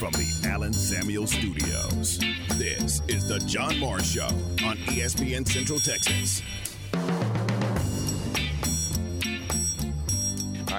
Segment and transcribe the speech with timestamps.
[0.00, 2.18] from the Allen Samuel Studios.
[2.54, 4.28] This is the John Morris Show
[4.64, 6.40] on ESPN Central Texas.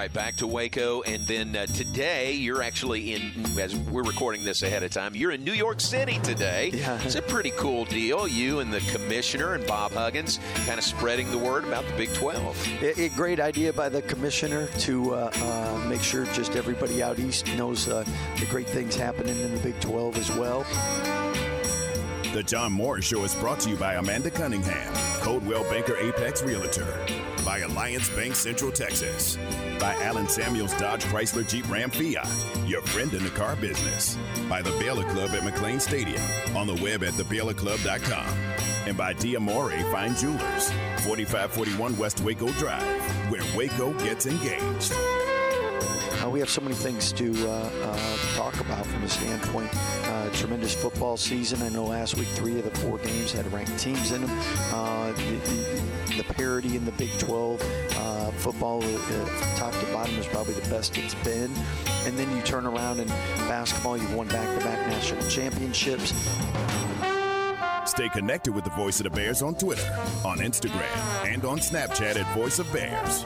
[0.02, 3.46] Right, back to Waco, and then uh, today you're actually in.
[3.56, 6.72] As we're recording this ahead of time, you're in New York City today.
[6.74, 7.00] Yeah.
[7.04, 8.26] it's a pretty cool deal.
[8.26, 12.12] You and the commissioner and Bob Huggins kind of spreading the word about the Big
[12.14, 12.82] 12.
[12.82, 17.20] A, a great idea by the commissioner to uh, uh, make sure just everybody out
[17.20, 18.04] east knows uh,
[18.40, 20.66] the great things happening in the Big 12 as well.
[22.32, 26.98] The John Morris Show is brought to you by Amanda Cunningham, Coldwell Banker Apex Realtor,
[27.44, 29.36] by Alliance Bank Central Texas,
[29.78, 32.28] by Allen Samuels Dodge Chrysler Jeep Ram Fiat,
[32.66, 34.16] your friend in the car business,
[34.48, 36.22] by the Baylor Club at McLane Stadium,
[36.56, 38.26] on the web at thebaylorclub.com,
[38.86, 40.70] and by Diamore Fine Jewelers,
[41.04, 44.92] 4541 West Waco Drive, where Waco gets engaged.
[46.22, 49.68] Uh, we have so many things to uh, uh, talk about from the standpoint.
[50.04, 51.60] Uh, tremendous football season.
[51.62, 54.30] I know last week three of the four games had ranked teams in them.
[54.70, 55.81] Uh, the, the,
[56.16, 57.60] the parity in the Big 12
[57.96, 61.50] uh, football, uh, top to bottom, is probably the best it's been.
[62.04, 63.08] And then you turn around in
[63.48, 66.12] basketball, you've won back-to-back national championships.
[67.84, 69.84] Stay connected with the Voice of the Bears on Twitter,
[70.24, 73.24] on Instagram, and on Snapchat at Voice of Bears.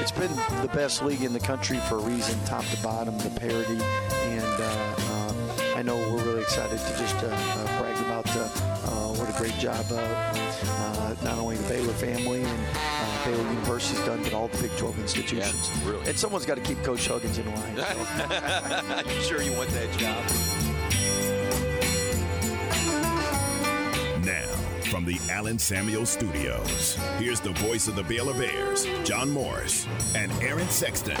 [0.00, 3.30] It's been the best league in the country for a reason, top to bottom, the
[3.30, 5.32] parity, and uh, uh,
[5.74, 8.75] I know we're really excited to just uh, uh, brag about the uh,
[9.18, 14.04] what a great job uh, uh, not only the Baylor family and uh, Baylor University's
[14.04, 15.70] done, but all the Big 12 institutions.
[15.70, 16.08] Yeah, really.
[16.08, 17.76] And someone's got to keep Coach Huggins in line.
[17.76, 17.84] so.
[18.30, 20.22] I'm sure you want that job.
[24.24, 24.46] Now,
[24.90, 30.30] from the Allen Samuel Studios, here's the voice of the Baylor Bears, John Morris, and
[30.42, 31.16] Aaron Sexton.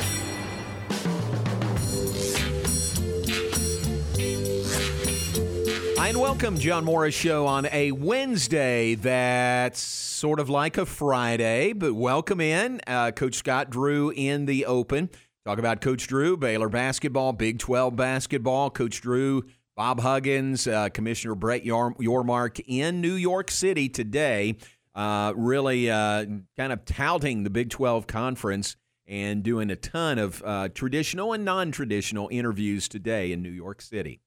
[6.26, 12.40] Welcome, John Morris Show on a Wednesday that's sort of like a Friday, but welcome
[12.40, 12.80] in.
[12.84, 15.08] Uh, Coach Scott Drew in the open.
[15.44, 18.70] Talk about Coach Drew, Baylor basketball, Big 12 basketball.
[18.70, 19.44] Coach Drew,
[19.76, 24.56] Bob Huggins, uh, Commissioner Brett Yor- Yormark in New York City today,
[24.96, 28.74] uh, really uh, kind of touting the Big 12 conference
[29.06, 33.80] and doing a ton of uh, traditional and non traditional interviews today in New York
[33.80, 34.20] City.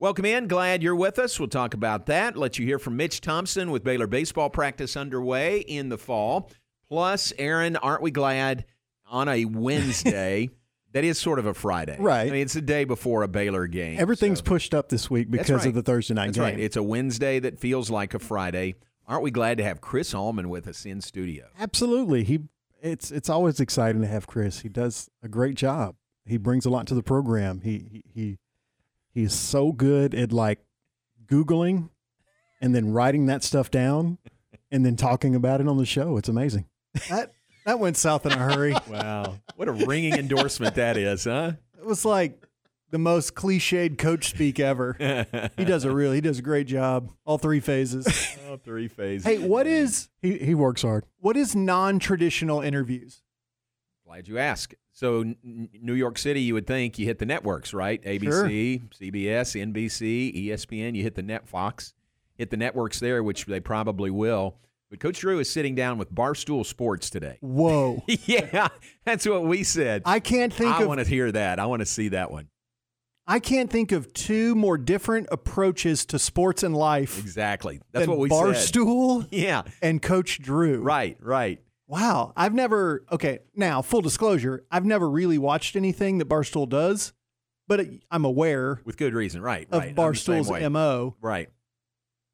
[0.00, 0.48] Welcome in.
[0.48, 1.38] Glad you're with us.
[1.38, 2.36] We'll talk about that.
[2.36, 6.50] Let you hear from Mitch Thompson with Baylor baseball practice underway in the fall.
[6.88, 8.64] Plus, Aaron, aren't we glad
[9.06, 10.50] on a Wednesday?
[10.92, 11.96] that is sort of a Friday.
[11.98, 12.26] Right.
[12.26, 14.00] I mean, it's the day before a Baylor game.
[14.00, 15.66] Everything's so- pushed up this week because right.
[15.66, 16.44] of the Thursday night That's game.
[16.44, 16.60] right.
[16.60, 18.74] It's a Wednesday that feels like a Friday.
[19.06, 21.46] Aren't we glad to have Chris Allman with us in studio?
[21.58, 22.24] Absolutely.
[22.24, 22.40] He
[22.82, 24.60] it's it's always exciting to have Chris.
[24.60, 25.94] He does a great job.
[26.26, 27.60] He brings a lot to the program.
[27.60, 28.38] He he, he
[29.14, 30.58] he's so good at like
[31.26, 31.88] googling
[32.60, 34.18] and then writing that stuff down
[34.70, 36.16] and then talking about it on the show.
[36.16, 36.66] It's amazing.
[37.08, 37.32] That
[37.64, 38.74] that went south in a hurry.
[38.88, 39.36] Wow.
[39.56, 41.52] What a ringing endorsement that is, huh?
[41.78, 42.44] It was like
[42.90, 44.96] the most cliched coach speak ever.
[45.56, 47.10] He does a really he does a great job.
[47.24, 48.06] All three phases.
[48.48, 49.24] All three phases.
[49.26, 51.04] Hey, what is He he works hard.
[51.20, 53.22] what is non-traditional interviews?
[54.06, 54.74] Glad you asked.
[54.94, 58.00] So, N- New York City, you would think you hit the networks, right?
[58.04, 60.94] ABC, CBS, NBC, ESPN.
[60.94, 61.94] You hit the net Fox,
[62.36, 64.56] hit the networks there, which they probably will.
[64.90, 67.38] But Coach Drew is sitting down with Barstool Sports today.
[67.40, 68.04] Whoa.
[68.06, 68.68] yeah,
[69.04, 70.02] that's what we said.
[70.04, 71.58] I can't think of I of want to hear that.
[71.58, 72.48] I want to see that one.
[73.26, 77.80] I can't think of two more different approaches to sports and life Exactly.
[77.90, 78.36] That's what we said.
[78.36, 79.62] Barstool Yeah.
[79.82, 80.80] and Coach Drew.
[80.80, 81.16] Right.
[81.20, 81.60] Right.
[81.86, 82.32] Wow.
[82.36, 87.12] I've never okay, now full disclosure, I've never really watched anything that Barstool does,
[87.68, 89.42] but it, I'm aware With good reason.
[89.42, 89.66] Right.
[89.70, 89.88] of right.
[89.88, 90.70] I'm the same Barstool's.
[90.70, 91.16] MO.
[91.20, 91.50] Right.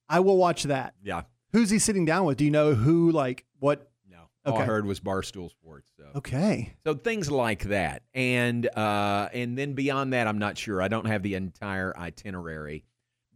[0.08, 0.94] I will watch that.
[1.02, 1.22] Yeah.
[1.52, 2.36] Who's he sitting down with?
[2.36, 4.18] Do you know who like what No.
[4.46, 5.90] All I heard was Barstool Sports.
[5.96, 6.04] So.
[6.16, 6.74] Okay.
[6.84, 10.80] So things like that, and uh, and then beyond that, I'm not sure.
[10.80, 12.84] I don't have the entire itinerary,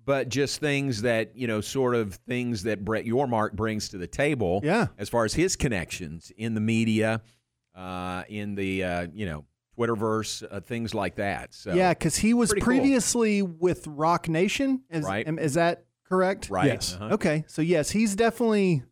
[0.05, 4.06] but just things that you know, sort of things that Brett Yormark brings to the
[4.06, 4.61] table.
[4.62, 4.89] Yeah.
[4.99, 7.23] As far as his connections in the media,
[7.75, 9.45] uh, in the uh, you know
[9.79, 11.55] Twitterverse, uh, things like that.
[11.55, 12.79] So yeah, because he was pretty cool.
[12.79, 14.83] previously with Roc Nation.
[14.91, 15.27] Is, Right.
[15.39, 16.51] Is that correct?
[16.51, 16.67] right.
[16.67, 16.95] Yes.
[16.95, 17.15] Uh-huh.
[17.15, 17.45] Okay.
[17.49, 18.85] So yes, he's definitely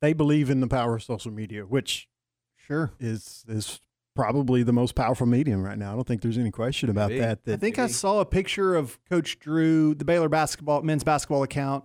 [0.00, 2.08] They believe in the power of social media, which
[2.56, 2.92] sure.
[3.00, 3.80] is is
[4.18, 5.92] probably the most powerful medium right now.
[5.92, 7.20] I don't think there's any question about Maybe.
[7.20, 7.38] that.
[7.46, 11.44] I That think I saw a picture of Coach Drew, the Baylor basketball men's basketball
[11.44, 11.84] account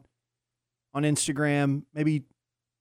[0.95, 1.83] on Instagram.
[1.94, 2.24] Maybe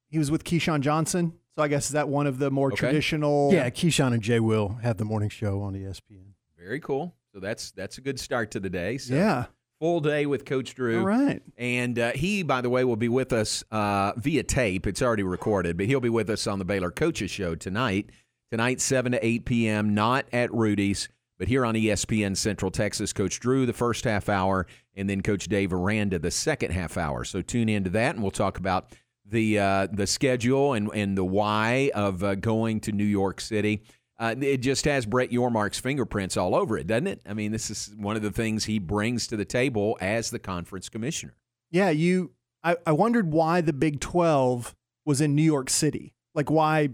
[0.09, 1.35] he was with Keyshawn Johnson.
[1.55, 2.77] So I guess is that one of the more Okay.
[2.79, 6.33] traditional yeah, Keyshawn and Jay will have the morning show on ESPN.
[6.59, 7.15] Very cool.
[7.35, 8.97] So that's that's a good start to the day.
[8.97, 9.47] So Yeah.
[9.81, 11.01] full day with Coach Drew.
[11.01, 11.43] All right.
[11.59, 14.87] And uh, he, by the way, will be with us uh, via tape.
[14.87, 18.09] It's already recorded, but he'll be with us on the Baylor Coaches Show tonight.
[18.53, 21.09] Tonight, 7 to 8 p.m., not at Rudy's,
[21.39, 23.15] but here on ESPN Central Texas.
[23.15, 27.25] Coach Drew, the first half hour, and then Coach Dave Aranda, the second half hour.
[27.25, 28.93] So tune into that, and we'll talk about
[29.25, 33.85] the uh, the schedule and, and the why of uh, going to New York City.
[34.19, 37.23] Uh, it just has Brett Yormark's fingerprints all over it, doesn't it?
[37.27, 40.39] I mean, this is one of the things he brings to the table as the
[40.39, 41.37] conference commissioner.
[41.71, 42.33] Yeah, you.
[42.63, 44.77] I, I wondered why the Big 12
[45.07, 46.13] was in New York City.
[46.35, 46.91] Like, why.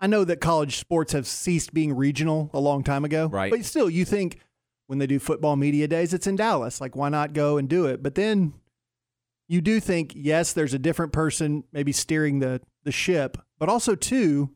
[0.00, 3.26] I know that college sports have ceased being regional a long time ago.
[3.28, 3.50] Right.
[3.50, 4.40] But still, you think
[4.86, 6.80] when they do football media days, it's in Dallas.
[6.80, 8.02] Like, why not go and do it?
[8.02, 8.52] But then
[9.48, 13.94] you do think, yes, there's a different person maybe steering the, the ship, but also,
[13.94, 14.50] too,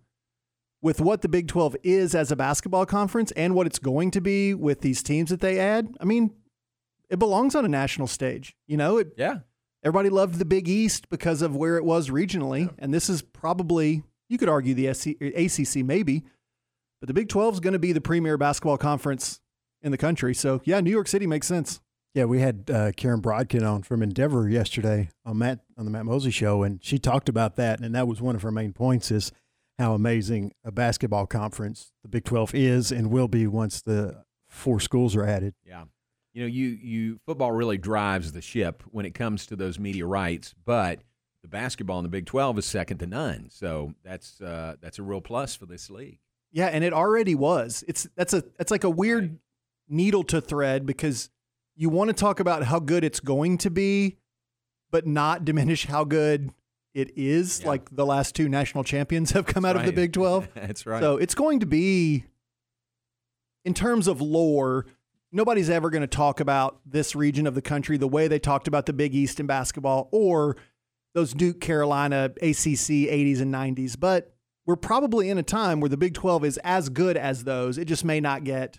[0.82, 4.20] with what the Big 12 is as a basketball conference and what it's going to
[4.20, 6.32] be with these teams that they add, I mean,
[7.08, 8.54] it belongs on a national stage.
[8.66, 9.38] You know, it, Yeah.
[9.84, 14.02] everybody loved the Big East because of where it was regionally, and this is probably
[14.30, 16.24] you could argue the SC, ACC maybe,
[17.00, 19.40] but the Big 12 is going to be the premier basketball conference
[19.82, 20.34] in the country.
[20.34, 21.80] So yeah, New York City makes sense.
[22.14, 26.06] Yeah, we had uh, Karen Brodkin on from Endeavor yesterday on Matt on the Matt
[26.06, 29.12] Mosley show, and she talked about that, and that was one of her main points
[29.12, 29.30] is
[29.78, 34.80] how amazing a basketball conference the Big Twelve is and will be once the four
[34.80, 35.54] schools are added.
[35.64, 35.84] Yeah.
[36.32, 40.04] You know, you you football really drives the ship when it comes to those media
[40.04, 41.00] rights, but
[41.42, 43.48] the basketball in the Big 12 is second to none.
[43.50, 46.18] So that's uh, that's a real plus for this league.
[46.52, 47.84] Yeah, and it already was.
[47.86, 49.38] It's that's a that's like a weird
[49.88, 51.30] needle to thread because
[51.76, 54.18] you want to talk about how good it's going to be,
[54.90, 56.52] but not diminish how good
[56.94, 57.60] it is.
[57.60, 57.68] Yeah.
[57.68, 60.48] Like the last two national champions have come out of the Big 12.
[60.54, 61.00] that's right.
[61.00, 62.24] So it's going to be,
[63.64, 64.86] in terms of lore,
[65.32, 68.68] nobody's ever going to talk about this region of the country the way they talked
[68.68, 70.56] about the Big East in basketball or
[71.14, 73.98] those Duke, Carolina, ACC 80s and 90s.
[73.98, 74.32] But
[74.66, 77.78] we're probably in a time where the Big 12 is as good as those.
[77.78, 78.78] It just may not get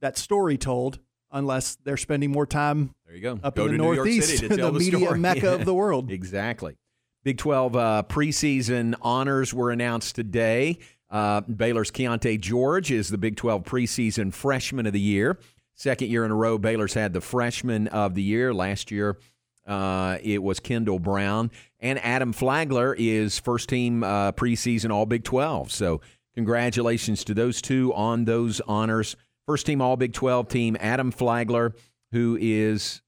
[0.00, 0.98] that story told
[1.30, 3.40] unless they're spending more time there you go.
[3.42, 5.18] up Go in the to New York Northeast, the tell media story.
[5.18, 6.10] mecca of the world.
[6.22, 6.76] Exactly.
[7.24, 10.78] Big 12 uh, preseason honors were announced today.
[11.08, 15.38] Uh, Baylor's Keyonte George is the Big 12 preseason freshman of the year.
[15.74, 18.52] Second year in a row, Baylor's had the freshman of the year.
[18.52, 19.18] Last year,
[19.66, 21.50] uh, it was Kendall Brown.
[21.80, 25.70] And Adam Flagler is first team uh, preseason All Big 12.
[25.72, 26.00] So,
[26.34, 29.16] congratulations to those two on those honors.
[29.46, 31.74] First team All Big 12 team, Adam Flagler,
[32.12, 33.02] who is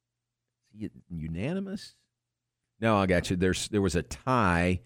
[1.08, 1.94] unanimous?
[2.80, 3.36] No, I got you.
[3.36, 4.80] There's there was a tie,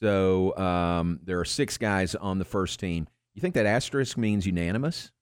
[0.00, 3.06] so um, there are six guys on the first team.
[3.34, 5.12] You think that asterisk means unanimous?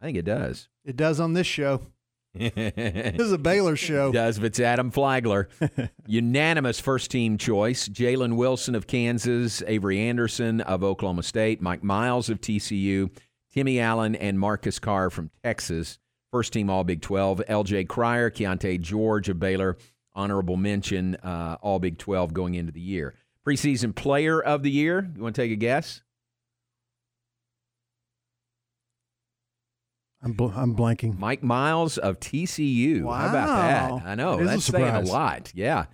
[0.00, 0.68] I think it does.
[0.84, 1.80] It does on this show.
[2.54, 4.10] This is a Baylor show.
[4.10, 5.48] does if it's Adam Flagler.
[6.06, 7.88] unanimous first team choice.
[7.88, 13.10] Jalen Wilson of Kansas, Avery Anderson of Oklahoma State, Mike Miles of TCU,
[13.52, 15.98] Timmy Allen, and Marcus Carr from Texas.
[16.32, 17.42] First team All Big 12.
[17.48, 19.76] LJ Cryer, Keyonte George of Baylor.
[20.14, 23.14] Honorable mention, uh, All Big 12 going into the year.
[23.46, 25.08] Preseason Player of the Year.
[25.14, 26.02] You want to take a guess?
[30.24, 31.18] I'm bl- I'm blanking.
[31.18, 33.02] Mike Miles of TCU.
[33.02, 33.98] How about Wow.
[33.98, 34.06] that?
[34.08, 34.42] I know.
[34.44, 35.52] That is a saying a lot.
[35.54, 35.86] Yeah.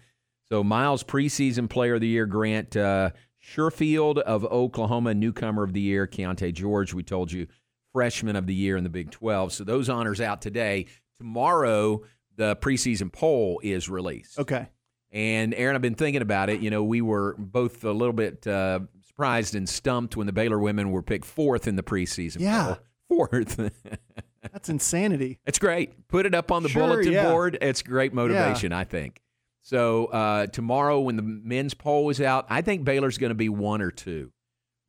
[0.48, 3.10] So Miles preseason player of the year, Grant uh,
[3.42, 7.46] Sherfield of Oklahoma, newcomer of the year, Keyonte George, we told you,
[7.92, 9.52] freshman of the year in the Big 12.
[9.52, 10.86] So those honors out today.
[11.18, 12.02] Tomorrow,
[12.36, 14.38] the preseason poll is released.
[14.38, 14.68] Okay.
[15.12, 16.60] And Aaron, I've been thinking about it.
[16.60, 20.58] You know, we were both a little bit uh, surprised and stumped when the Baylor
[20.58, 22.64] women were picked fourth in the preseason Yeah.
[22.66, 22.78] poll.
[23.10, 23.58] Fourth.
[24.52, 25.38] That's insanity.
[25.44, 26.08] It's great.
[26.08, 27.30] Put it up on the Sure, bulletin yeah.
[27.30, 27.58] board.
[27.60, 29.20] It's great motivation, I think.
[29.62, 33.50] So uh, tomorrow, when the men's poll is out, I think Baylor's going to be
[33.50, 34.32] one or two.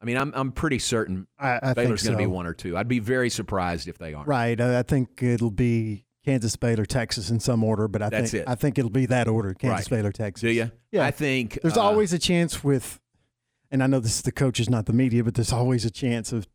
[0.02, 2.08] I mean, I'm I'm pretty certain I, I Baylor's so.
[2.08, 2.78] going to be one or two.
[2.78, 4.28] I'd be very surprised if they aren't.
[4.30, 4.60] Right.
[4.60, 8.44] I, I think it'll be Kansas, Baylor, Texas in some order, but I That's think
[8.44, 8.50] it.
[8.50, 9.98] I think it'll be that order: Kansas, Right.
[9.98, 10.42] Baylor, Texas.
[10.42, 10.72] Do you?
[10.92, 11.06] Yeah.
[11.06, 13.00] I think There's uh, always a chance with,
[13.70, 16.32] and I know this is the coaches, not the media, but there's always a chance
[16.32, 16.48] of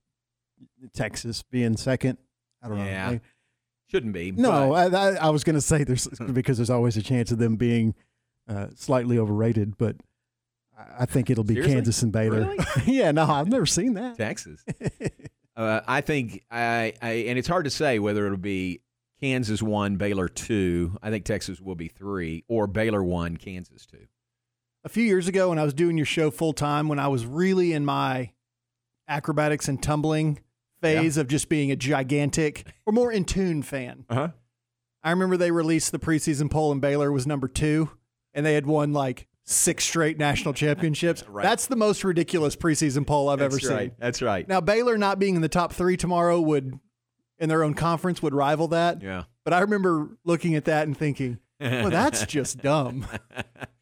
[0.92, 2.18] Texas being second.
[2.62, 3.12] I don't Yeah, know.
[3.12, 3.22] Like,
[3.90, 4.32] shouldn't be.
[4.32, 7.38] no, I, I, I was going to say there's because there's always a chance of
[7.38, 7.94] them being
[8.48, 9.96] uh, slightly overrated, but
[10.76, 11.74] I- I think it'll be Seriously?
[11.74, 12.40] Kansas and Baylor.
[12.40, 12.58] Really?
[12.86, 14.16] yeah, no, I've never seen that.
[14.16, 14.64] Texas.
[15.56, 18.80] uh, I think I, I and it's hard to say whether it'll be
[19.20, 20.96] Kansas one, Baylor two.
[21.02, 24.06] I think Texas will be three, or Baylor one, Kansas two.
[24.84, 27.24] a few years ago when I was doing your show full time, when I was
[27.24, 28.32] really in my
[29.08, 30.40] acrobatics and tumbling
[30.80, 34.04] phase of just being a gigantic or more in tune fan.
[34.08, 34.28] Uh-huh.
[35.02, 37.90] I remember they released the preseason poll and Baylor was number two,
[38.34, 41.22] and they had won like six straight national championships.
[41.28, 41.42] Right.
[41.42, 43.62] That's the most ridiculous preseason poll I've ever right.
[43.62, 43.92] seen.
[43.98, 44.46] That's right.
[44.48, 46.78] Now Baylor not being in the top three tomorrow would,
[47.38, 49.02] in their own conference, would rival that.
[49.02, 49.24] Yeah.
[49.44, 53.06] But I remember looking at that and thinking, well, that's just dumb.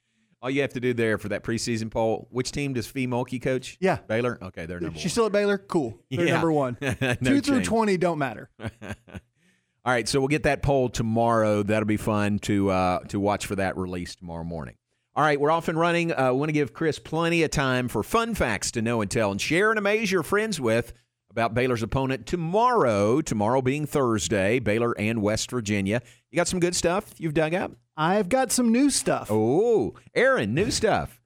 [0.44, 3.40] All you have to do there for that preseason poll, which team does Fee Mulkey
[3.40, 3.78] coach?
[3.80, 3.96] Yeah.
[4.06, 4.38] Baylor?
[4.42, 4.98] Okay, they're number one.
[4.98, 5.10] She's one.
[5.10, 5.56] still at Baylor?
[5.56, 5.98] Cool.
[6.10, 6.32] They're Yeah.
[6.34, 6.76] number one.
[7.00, 8.50] No Two through 20 don't matter.
[8.60, 11.62] All right, so we'll get that poll tomorrow.
[11.62, 14.76] That'll be fun to uh, to watch for that release tomorrow morning.
[15.16, 16.12] All right, we're off and running.
[16.12, 19.10] Uh, we want to give Chris plenty of time for fun facts to know and
[19.10, 20.92] tell, and share and amaze your friends with
[21.34, 23.20] about Baylor's opponent tomorrow.
[23.20, 26.00] Tomorrow being Thursday, Baylor and West Virginia.
[26.30, 27.72] You got some good stuff you've dug up.
[27.96, 29.26] I've got some new stuff.
[29.32, 31.20] Oh, Aaron, new stuff.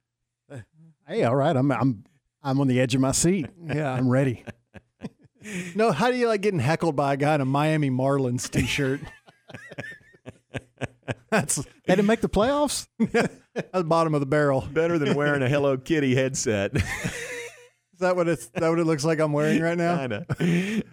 [1.07, 1.55] Hey, all right.
[1.55, 2.03] I'm I'm
[2.43, 3.47] I'm on the edge of my seat.
[3.65, 3.91] Yeah.
[3.93, 4.43] I'm ready.
[5.73, 8.99] No, how do you like getting heckled by a guy in a Miami Marlins t-shirt?
[11.29, 12.87] That's They didn't make the playoffs.
[13.55, 14.67] at the bottom of the barrel.
[14.71, 16.71] Better than wearing a Hello Kitty headset.
[17.99, 19.97] Is that what it's that what it looks like I'm wearing right now?
[19.97, 20.25] Kinda.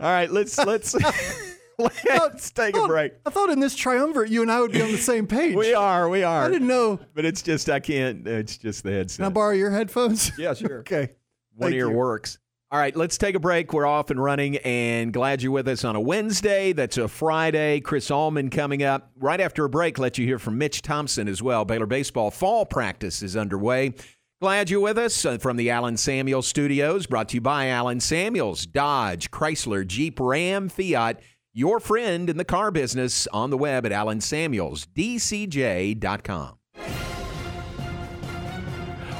[0.01, 0.93] All right, let's let's
[1.79, 3.13] let's take a break.
[3.25, 5.55] I thought in this triumvirate you and I would be on the same page.
[5.55, 6.47] We are, we are.
[6.47, 6.99] I didn't know.
[7.15, 8.27] But it's just I can't.
[8.27, 9.19] It's just the headset.
[9.19, 10.33] Can I borrow your headphones?
[10.39, 10.81] yeah, sure.
[10.81, 11.11] okay.
[11.55, 11.97] One Thank ear you.
[11.97, 12.41] works.
[12.73, 13.73] All right, let's take a break.
[13.73, 16.73] We're off and running, and glad you're with us on a Wednesday.
[16.73, 17.79] That's a Friday.
[17.79, 20.01] Chris Allman coming up right after a break.
[20.01, 21.65] Let you hear from Mitch Thompson as well.
[21.65, 23.95] Baylor baseball fall practice is underway.
[24.39, 27.07] Glad you're with us uh, from the Allen Samuels Studios.
[27.07, 31.23] Brought to you by Allen Samuels, Dodge, Chrysler, Jeep, Ram, Fiat.
[31.55, 36.56] Your friend in the car business on the web at AllenSamuelsDCJ.com.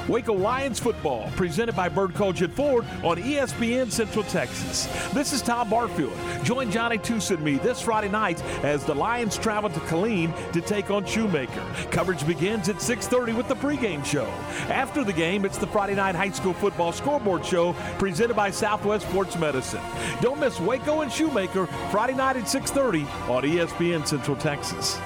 [0.07, 4.85] Waco Lions football, presented by Bird Kultgen Ford on ESPN Central Texas.
[5.13, 6.17] This is Tom Barfield.
[6.43, 10.61] Join Johnny Toos and me this Friday night as the Lions travel to Killeen to
[10.61, 11.61] take on Shoemaker.
[11.91, 14.27] Coverage begins at 6:30 with the pregame show.
[14.69, 19.07] After the game, it's the Friday night high school football scoreboard show presented by Southwest
[19.09, 19.81] Sports Medicine.
[20.21, 24.97] Don't miss Waco and Shoemaker Friday night at 6:30 on ESPN Central Texas.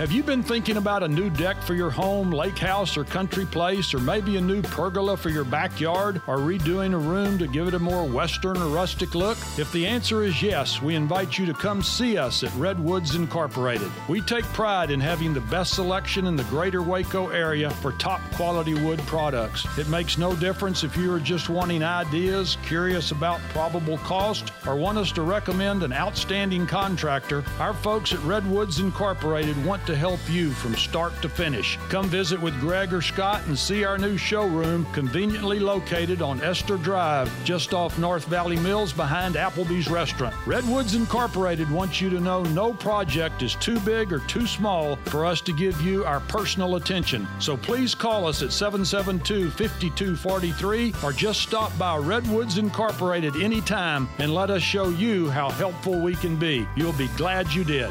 [0.00, 3.44] Have you been thinking about a new deck for your home, lake house, or country
[3.44, 7.68] place, or maybe a new pergola for your backyard, or redoing a room to give
[7.68, 9.36] it a more western or rustic look?
[9.58, 13.90] If the answer is yes, we invite you to come see us at Redwoods Incorporated.
[14.08, 18.22] We take pride in having the best selection in the greater Waco area for top
[18.32, 19.66] quality wood products.
[19.76, 24.76] It makes no difference if you are just wanting ideas, curious about probable cost, or
[24.76, 27.44] want us to recommend an outstanding contractor.
[27.58, 31.76] Our folks at Redwoods Incorporated want to help you from start to finish.
[31.88, 36.76] Come visit with Greg or Scott and see our new showroom conveniently located on Esther
[36.76, 40.32] Drive, just off North Valley Mills behind Applebee's restaurant.
[40.46, 45.26] Redwoods Incorporated wants you to know no project is too big or too small for
[45.26, 47.26] us to give you our personal attention.
[47.40, 54.32] So please call us at 772 5243 or just stop by Redwoods Incorporated anytime and
[54.32, 56.64] let us show you how helpful we can be.
[56.76, 57.90] You'll be glad you did.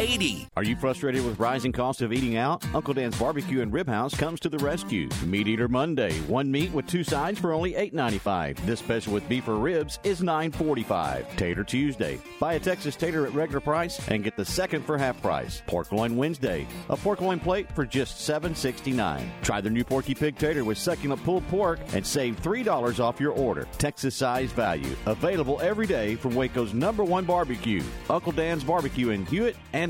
[0.00, 0.48] 8080.
[0.56, 2.64] Are you frustrated with rising costs of eating out?
[2.74, 5.10] Uncle Dan's Barbecue and Rib House comes to the rescue.
[5.26, 8.56] Meat Eater Monday, one meat with two sides for only $8.95.
[8.64, 11.36] This special with beef or ribs is $9.45.
[11.36, 15.20] Tater Tuesday, buy a Texas tater at regular price and get the second for half
[15.20, 15.62] price.
[15.66, 19.22] Pork loin Wednesday, a pork loin plate for just $7.69.
[19.42, 23.32] Try their new Porky Pig Tater with succulent pulled pork and save $3 off your
[23.32, 23.68] order.
[23.76, 24.96] Texas size value.
[25.04, 27.82] Available every day from Waco's number one barbecue.
[28.08, 29.89] Uncle Dan's Barbecue in Hewitt and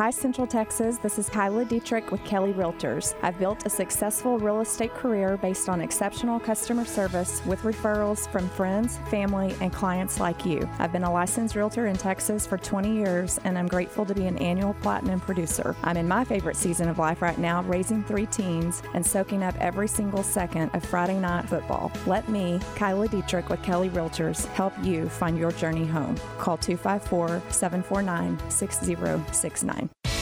[0.00, 0.96] Hi, Central Texas.
[0.96, 3.14] This is Kyla Dietrich with Kelly Realtors.
[3.20, 8.48] I've built a successful real estate career based on exceptional customer service with referrals from
[8.48, 10.66] friends, family, and clients like you.
[10.78, 14.26] I've been a licensed realtor in Texas for 20 years, and I'm grateful to be
[14.26, 15.76] an annual platinum producer.
[15.84, 19.54] I'm in my favorite season of life right now, raising three teens and soaking up
[19.58, 21.92] every single second of Friday night football.
[22.06, 26.16] Let me, Kyla Dietrich with Kelly Realtors, help you find your journey home.
[26.38, 29.89] Call 254 749 6069.
[30.04, 30.19] Amazon.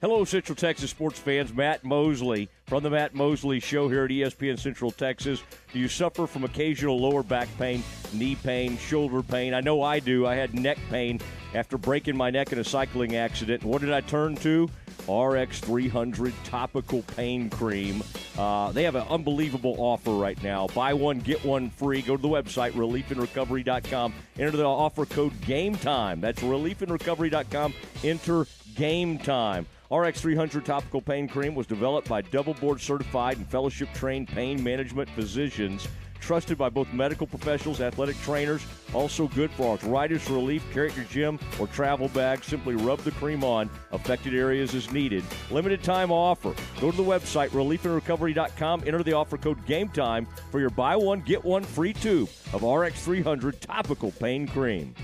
[0.00, 1.52] Hello, Central Texas sports fans.
[1.52, 5.42] Matt Mosley from the Matt Mosley Show here at ESPN Central Texas.
[5.72, 9.54] Do you suffer from occasional lower back pain, knee pain, shoulder pain?
[9.54, 10.24] I know I do.
[10.24, 11.20] I had neck pain
[11.52, 13.64] after breaking my neck in a cycling accident.
[13.64, 14.70] What did I turn to?
[15.08, 18.04] RX 300 topical pain cream.
[18.38, 20.68] Uh, they have an unbelievable offer right now.
[20.68, 22.02] Buy one, get one free.
[22.02, 24.14] Go to the website, reliefandrecovery.com.
[24.38, 26.20] Enter the offer code GAME TIME.
[26.20, 27.74] That's reliefandrecovery.com.
[28.04, 29.66] Enter GAME TIME.
[29.90, 34.62] RX 300 topical pain cream was developed by double board certified and fellowship trained pain
[34.62, 35.88] management physicians.
[36.20, 40.62] Trusted by both medical professionals, athletic trainers, also good for arthritis relief.
[40.74, 42.44] Carry your gym or travel bag.
[42.44, 45.24] Simply rub the cream on affected areas as needed.
[45.50, 46.54] Limited time offer.
[46.80, 48.82] Go to the website reliefandrecovery.com.
[48.84, 52.62] Enter the offer code Game Time for your buy one get one free tube of
[52.62, 54.94] RX 300 topical pain cream.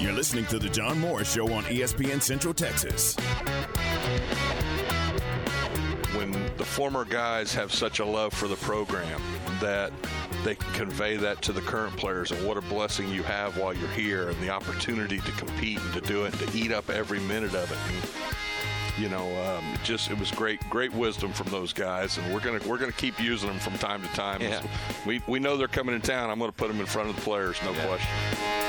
[0.00, 3.16] You're listening to The John Morris Show on ESPN Central Texas.
[6.16, 9.20] When the former guys have such a love for the program
[9.60, 9.92] that
[10.42, 13.74] they can convey that to the current players and what a blessing you have while
[13.74, 16.88] you're here and the opportunity to compete and to do it and to eat up
[16.88, 17.78] every minute of it.
[17.92, 22.32] And, you know, um, it just it was great, great wisdom from those guys, and
[22.32, 24.40] we're gonna we're gonna keep using them from time to time.
[24.40, 24.62] Yeah.
[25.06, 26.30] We we know they're coming in town.
[26.30, 28.59] I'm gonna put them in front of the players, no question.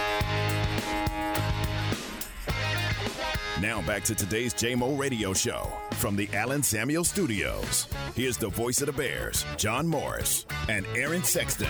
[3.61, 7.87] Now back to today's JMO Radio Show from the Allen Samuel Studios.
[8.15, 11.67] Here's the voice of the Bears, John Morris and Aaron Sexton.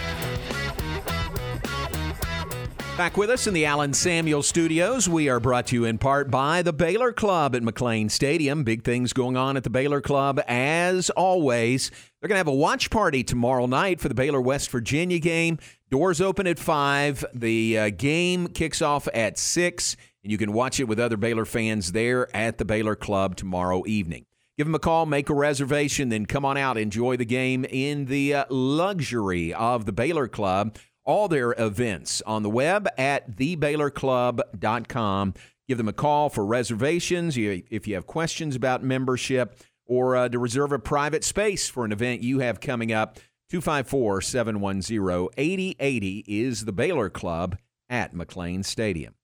[2.96, 6.32] Back with us in the Allen Samuel Studios, we are brought to you in part
[6.32, 8.64] by the Baylor Club at McLane Stadium.
[8.64, 11.90] Big things going on at the Baylor Club as always.
[11.90, 15.58] They're going to have a watch party tomorrow night for the Baylor West Virginia game.
[15.90, 17.26] Doors open at 5.
[17.34, 21.46] The uh, game kicks off at 6, and you can watch it with other Baylor
[21.46, 24.26] fans there at the Baylor Club tomorrow evening.
[24.58, 28.06] Give them a call, make a reservation, then come on out, enjoy the game in
[28.06, 35.34] the uh, luxury of the Baylor Club all their events on the web at thebaylorclub.com.
[35.68, 40.40] Give them a call for reservations if you have questions about membership or uh, to
[40.40, 43.20] reserve a private space for an event you have coming up.
[43.50, 47.58] 254 710 8080 is the Baylor Club
[47.90, 49.16] at McLane Stadium.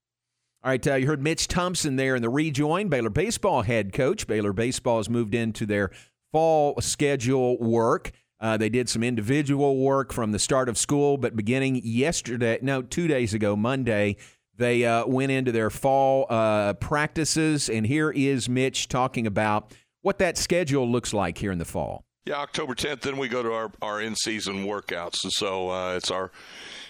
[0.63, 4.25] All right, uh, you heard Mitch Thompson there in the rejoin, Baylor baseball head coach.
[4.25, 5.91] Baylor baseball has moved into their
[6.31, 8.11] fall schedule work.
[8.39, 12.81] Uh, they did some individual work from the start of school, but beginning yesterday, no,
[12.81, 14.17] two days ago, Monday,
[14.55, 17.69] they uh, went into their fall uh, practices.
[17.69, 22.03] And here is Mitch talking about what that schedule looks like here in the fall.
[22.25, 25.23] Yeah, October 10th, then we go to our, our in season workouts.
[25.23, 26.31] And so uh, it's our.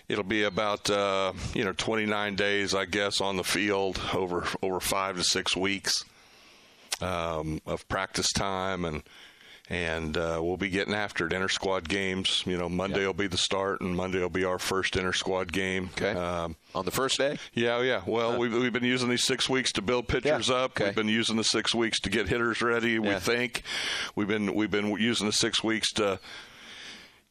[0.10, 4.80] It'll be about uh, you know 29 days, I guess, on the field over over
[4.80, 6.04] five to six weeks
[7.02, 9.04] um, of practice time, and
[9.70, 11.34] and uh, we'll be getting after it.
[11.34, 12.42] Inter squad games.
[12.46, 15.52] You know, Monday will be the start, and Monday will be our first inter squad
[15.52, 15.90] game.
[15.98, 16.12] Okay.
[16.18, 17.38] Um, On the first day.
[17.54, 18.02] Yeah, yeah.
[18.08, 20.72] Well, we've, we've been using these six weeks to build pitchers Yeah, up.
[20.72, 20.86] okay.
[20.86, 22.98] We've been using the six weeks to get hitters ready.
[22.98, 23.64] We think
[24.16, 26.22] we've been we've been using the six weeks to.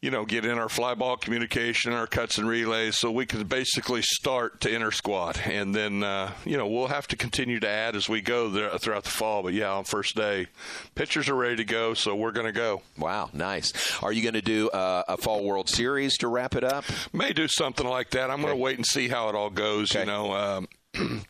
[0.07, 3.43] You know, get in our fly ball communication, our cuts and relays, so we can
[3.43, 7.69] basically start to inter squad, and then uh, you know we'll have to continue to
[7.69, 9.43] add as we go there, throughout the fall.
[9.43, 10.47] But yeah, on first day,
[10.95, 12.83] pitchers are ready to go, so we're going to go.
[12.97, 13.73] Wow, nice.
[14.01, 16.85] Are you going to do uh, a fall World Series to wrap it up?
[17.13, 18.31] May do something like that.
[18.31, 19.93] I'm going to wait and see how it all goes.
[19.93, 20.69] You know, um,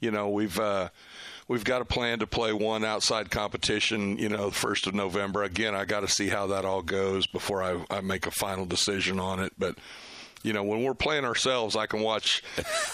[0.00, 0.58] you know we've.
[0.58, 0.88] Uh,
[1.48, 5.42] we've got a plan to play one outside competition, you know, the first of November.
[5.42, 8.66] Again, I got to see how that all goes before I, I make a final
[8.66, 9.52] decision on it.
[9.58, 9.76] But
[10.42, 12.42] you know, when we're playing ourselves, I can watch,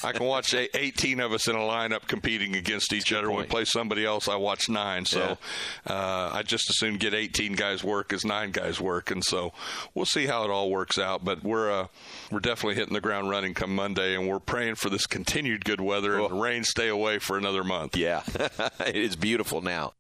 [0.05, 3.29] I can watch 18 of us in a lineup competing against each other.
[3.31, 5.05] When we play somebody else, I watch nine.
[5.05, 5.39] So
[5.87, 9.53] uh, I just as soon get 18 guys work as nine guys work, and so
[9.95, 11.25] we'll see how it all works out.
[11.25, 11.87] But we're uh,
[12.31, 15.81] we're definitely hitting the ground running come Monday, and we're praying for this continued good
[15.81, 17.97] weather and the rain stay away for another month.
[17.97, 18.23] Yeah,
[18.81, 19.95] it is beautiful now.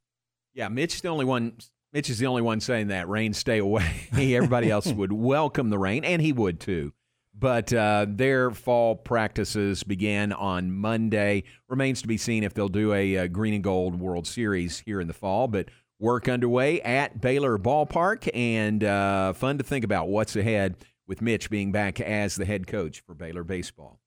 [0.55, 1.55] Yeah, Mitch the only one.
[1.93, 4.09] Mitch is the only one saying that rain stay away.
[4.13, 6.93] Everybody else would welcome the rain, and he would too.
[7.39, 11.45] But uh, their fall practices began on Monday.
[11.69, 15.01] Remains to be seen if they'll do a, uh green and gold World Series here
[15.01, 15.47] in the fall.
[15.47, 15.69] But
[16.01, 21.49] work underway at Baylor Ballpark, and uh, fun to think about what's ahead with Mitch
[21.49, 24.01] being back as the head coach for Baylor baseball.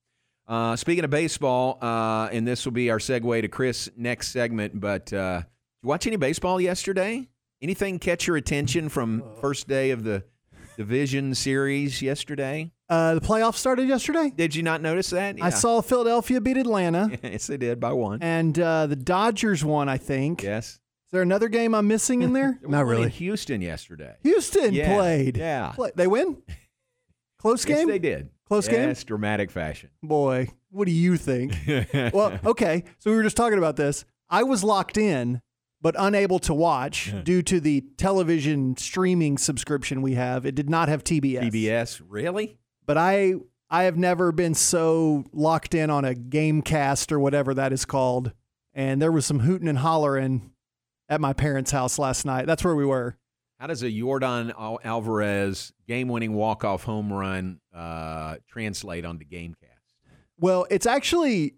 [0.48, 4.80] Uh, speaking of baseball, uh, and this will be our segue to Chris' next segment.
[4.80, 5.46] But uh, did
[5.84, 7.30] you watch any baseball yesterday?
[7.62, 10.24] Anything catch your attention from first day of the
[10.78, 12.72] division series yesterday?
[12.90, 14.32] Uh, the playoffs started yesterday.
[14.36, 15.38] Did you not notice that?
[15.42, 17.18] I saw Philadelphia beat Atlanta.
[17.24, 18.20] yes, they did by one.
[18.22, 20.44] And uh, the Dodgers won, I think.
[20.44, 20.74] Yes.
[20.74, 20.80] Is
[21.14, 22.60] there another game I'm missing in there?
[22.68, 23.10] Not really.
[23.10, 24.16] Houston yesterday.
[24.24, 25.38] Houston Yeah, played.
[25.38, 25.72] yeah.
[25.76, 26.38] Play- they win?
[27.40, 27.88] Close Yes, game?
[27.88, 28.30] they did.
[28.48, 28.90] Close game?
[28.90, 29.90] Yes, dramatic fashion.
[30.04, 31.54] Boy, what do you think?
[32.14, 32.84] well, okay.
[33.00, 34.04] So we were just talking about this.
[34.30, 35.42] I was locked in,
[35.82, 40.46] but unable to watch due to the television streaming subscription we have.
[40.46, 41.52] It did not have TBS.
[41.52, 42.58] TBS, really?
[42.86, 43.36] But I
[43.70, 47.86] I have never been so locked in on a game cast or whatever that is
[47.86, 48.34] called.
[48.74, 50.52] And there was some hooting and hollering
[51.10, 52.48] at my parents' house last night.
[52.48, 53.18] That's where we were.
[53.60, 59.56] How does a Yordan Alvarez game-winning walk-off home run uh, translate onto GameCast?
[60.40, 61.56] Well, it's actually,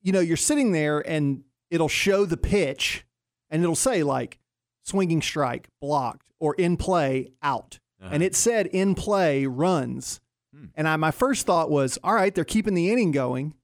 [0.00, 3.04] you know, you're sitting there and it'll show the pitch
[3.50, 4.38] and it'll say like
[4.82, 7.78] swinging strike, blocked, or in play, out.
[8.00, 8.10] Uh-huh.
[8.12, 10.20] And it said in play runs.
[10.54, 10.66] Hmm.
[10.74, 13.54] And I, my first thought was, all right, they're keeping the inning going.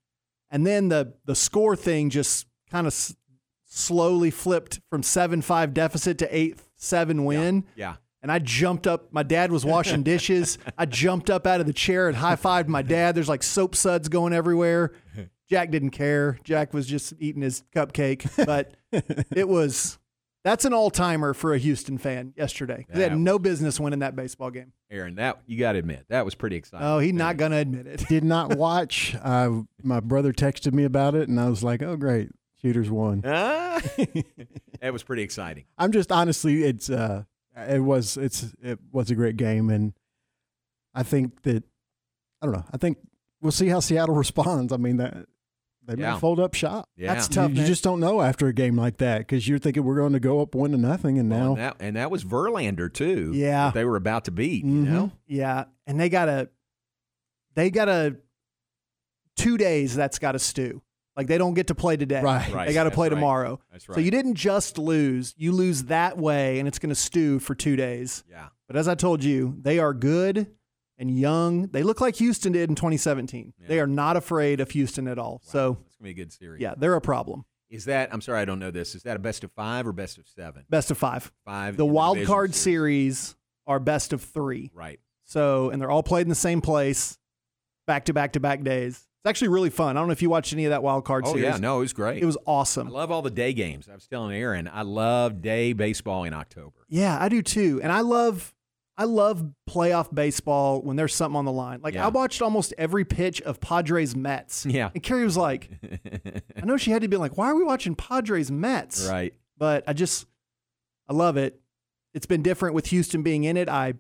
[0.51, 3.15] And then the, the score thing just kind of s-
[3.67, 7.65] slowly flipped from 7 5 deficit to 8 7 win.
[7.77, 7.97] Yeah.
[8.23, 9.13] And I jumped up.
[9.13, 10.59] My dad was washing dishes.
[10.79, 13.15] I jumped up out of the chair and high fived my dad.
[13.15, 14.93] There's like soap suds going everywhere.
[15.53, 16.39] Jack didn't care.
[16.45, 18.27] Jack was just eating his cupcake.
[18.47, 18.73] But
[19.37, 19.99] it was,
[20.45, 22.87] that's an all timer for a Houston fan yesterday.
[22.89, 24.73] They had That no business winning that baseball game.
[24.91, 26.87] Aaron, that you got to admit that was pretty exciting.
[26.87, 28.09] Oh, he's not going to admit it.
[28.09, 29.15] Did not watch.
[29.23, 32.31] Uh, my brother texted me about it, and I was like, "Oh, great,
[32.63, 33.79] Shooters won." Ah,
[34.81, 35.65] that was pretty exciting.
[35.77, 37.25] I'm just honestly, it's uh,
[37.69, 39.93] it was it's it was a great game, and
[40.95, 41.63] I think that
[42.41, 42.65] I don't know.
[42.73, 42.97] I think
[43.43, 44.73] we'll see how Seattle responds.
[44.73, 45.27] I mean that
[45.87, 46.15] they Yeah.
[46.15, 46.89] may fold up shop.
[46.97, 47.15] Yeah.
[47.15, 47.51] That's tough.
[47.51, 47.67] You, man.
[47.67, 50.41] just don't know after a game like that because you're thinking we're going to go
[50.41, 53.33] up one to nothing, and now and, that, and that was Verlander too.
[53.35, 53.67] Yeah.
[53.67, 54.65] that they were about to beat.
[54.65, 54.69] Mhm.
[54.71, 56.49] You know, Yeah, and they got a,
[57.55, 58.17] they got a,
[59.37, 59.95] two days.
[59.95, 60.83] That's got to stew.
[61.17, 62.23] Like they don't get to play today.
[62.23, 62.53] Right.
[62.53, 63.15] Right, They got to play right.
[63.15, 63.61] tomorrow.
[63.71, 63.97] That's right.
[63.97, 65.35] So you didn't just lose.
[65.37, 68.25] You lose that way, and it's going to stew for two days.
[68.31, 68.49] yeah.
[68.67, 70.47] But as I told you, they are good
[70.99, 71.69] and young.
[71.69, 73.55] They look like Houston did in 2017.
[73.67, 75.41] They are not afraid of Houston at all.
[75.45, 76.61] So It's gonna be a good series.
[76.61, 77.45] yeah, they're a problem.
[77.71, 78.13] Is that?
[78.13, 78.95] I'm sorry, I don't know this.
[78.95, 80.65] Is that a best of five or best of seven?
[80.69, 81.33] Best of five.
[81.45, 81.77] Five.
[81.79, 83.35] The wild card series
[83.67, 84.71] are best of three.
[84.75, 85.01] Right.
[85.25, 87.19] So, and they're all played in the same place,
[87.87, 88.97] back to back to back days.
[89.25, 89.97] It's actually really fun.
[89.97, 91.45] I don't know if you watched any of that wild card Oh series.
[91.45, 92.21] yeah, no, it was great.
[92.23, 92.89] It was awesome.
[92.89, 93.89] I love all the day games.
[93.89, 96.77] I was telling Aaron, I love day baseball in October.
[96.89, 97.81] Yeah, I do too.
[97.83, 98.53] And I love
[98.97, 101.81] I love playoff baseball when there's something on the line.
[101.83, 102.05] Like Yeah.
[102.05, 104.67] I watched almost every pitch of Padres Mets.
[104.67, 104.91] Yeah.
[104.95, 105.71] And Carrie was like,
[106.57, 109.07] I know she had to be like, why are we watching Padres Mets?
[109.09, 109.35] right.
[109.57, 110.27] But I just
[111.09, 111.61] I love it.
[112.15, 113.69] It's been different with Houston being in it.
[113.69, 113.95] I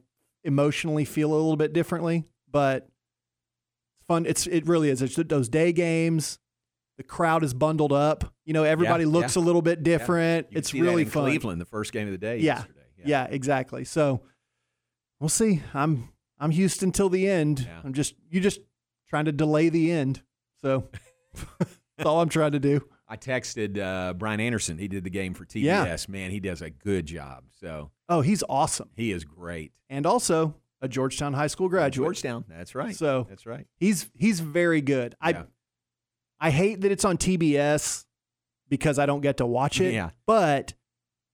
[0.44, 2.88] emotionally feel a little bit differently, but
[3.96, 4.26] it's fun.
[4.26, 5.00] It's it really is.
[5.02, 6.38] It's those day games.
[6.98, 8.34] The crowd is bundled up.
[8.44, 9.42] You know, everybody Yeah, looks yeah.
[9.42, 10.48] a little bit different.
[10.50, 11.24] It's really fun.
[11.24, 12.56] Cleveland, the first game of the day Yeah.
[12.56, 12.80] yesterday.
[13.04, 13.84] Yeah, exactly.
[13.84, 14.22] So
[15.22, 15.62] we'll see.
[15.72, 16.08] I'm
[16.38, 17.60] I'm Houston till the end.
[17.60, 17.80] Yeah.
[17.84, 18.60] I'm just you just
[19.08, 20.20] trying to delay the end.
[20.60, 20.88] So
[21.58, 22.86] that's all I'm trying to do.
[23.08, 24.78] I texted uh, Brian Anderson.
[24.78, 25.62] He did the game for TBS.
[25.62, 25.96] Yeah.
[26.08, 27.44] Man, he does a good job.
[27.50, 28.88] So Oh, he's awesome.
[28.96, 29.72] he is great.
[29.88, 32.06] And also a Georgetown High School graduate.
[32.06, 32.44] Georgetown.
[32.48, 32.96] That's right.
[32.96, 33.66] So that's right.
[33.76, 35.14] He's he's very good.
[35.20, 35.44] I
[36.40, 38.04] I hate that it's on TBS
[38.68, 39.92] because I don't get to watch it.
[39.94, 40.10] Yeah.
[40.26, 40.74] But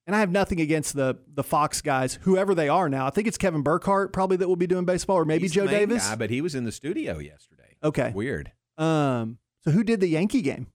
[0.08, 3.06] and I have nothing against the the Fox guys, whoever they are now.
[3.06, 5.68] I think it's Kevin Burkhardt probably that will be doing baseball, or maybe He's Joe
[5.68, 6.08] Davis.
[6.08, 7.76] guy, but he was in the studio yesterday.
[7.84, 8.10] Okay.
[8.14, 8.50] Weird.
[8.76, 9.38] Um.
[9.64, 10.66] So who did the Yankee game?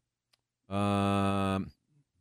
[0.70, 1.72] Um,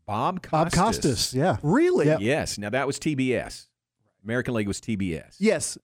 [0.07, 0.51] Bob Costas.
[0.51, 1.57] Bob Costas, yeah.
[1.63, 2.07] Really?
[2.25, 2.59] Yes.
[2.59, 3.67] Now that was TBS.
[4.25, 5.37] American League was TBS.
[5.39, 5.79] Yes.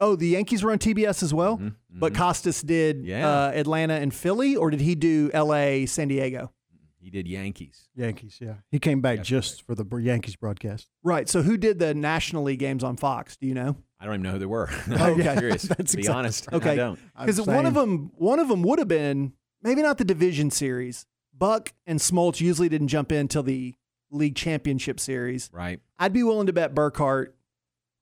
[0.00, 3.28] Oh, the Yankees were on TBS as well, Mm-hmm, but Costas did Yeah.
[3.28, 5.86] uh, Atlanta and Philly, or did he do L.A.
[5.86, 6.52] San Diego?
[7.08, 7.88] He did Yankees.
[7.94, 8.56] Yankees, yeah.
[8.70, 10.90] He came back just for the Yankees broadcast.
[11.02, 11.26] Right.
[11.26, 13.34] So who did the National League games on Fox?
[13.38, 13.76] Do you know?
[13.98, 14.68] I don't even know who they were.
[14.90, 15.02] Okay.
[15.02, 15.62] Oh, I'm curious.
[15.78, 16.72] That's to be exact- honest, Okay.
[16.72, 16.98] I don't.
[17.18, 21.06] Because one of them, one of them would have been maybe not the division series.
[21.32, 23.74] Buck and Smoltz usually didn't jump in till the
[24.10, 25.48] league championship series.
[25.50, 25.80] Right.
[25.98, 27.34] I'd be willing to bet Burkhardt,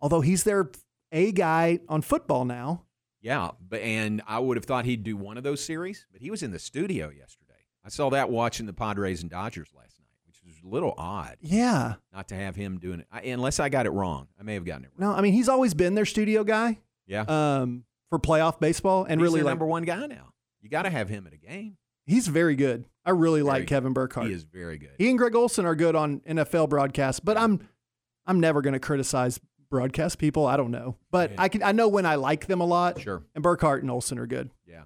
[0.01, 0.69] although he's their
[1.12, 2.83] A guy on football now.
[3.21, 6.29] Yeah, but and I would have thought he'd do one of those series, but he
[6.33, 7.46] was in the studio yesterday.
[7.87, 11.37] I saw that watching the Padres and Dodgers last night, which was a little odd.
[11.40, 11.94] Yeah.
[12.12, 14.27] Not to have him doing it, I, unless I got it wrong.
[14.38, 15.12] I may have gotten it wrong.
[15.12, 16.81] No, I mean he's always been their studio guy.
[17.07, 17.25] Yeah.
[17.29, 20.33] Um, for playoff baseball, and He's really like number one guy now.
[20.61, 21.77] You got to have him at a game.
[22.07, 22.87] he's very good.
[23.05, 23.68] I really Very like good.
[23.68, 24.27] Kevin Burkhardt.
[24.27, 24.90] He is very good.
[24.99, 27.68] He and Greg Olsen are good on NFL broadcasts, but I'm
[28.27, 29.38] I'm never going to criticize
[29.70, 30.44] broadcast people.
[30.46, 33.01] I don't know, but I can I know when I like them a lot.
[33.01, 33.22] Sure.
[33.37, 34.51] And Burkhardt and Olson are good.
[34.66, 34.83] Yeah.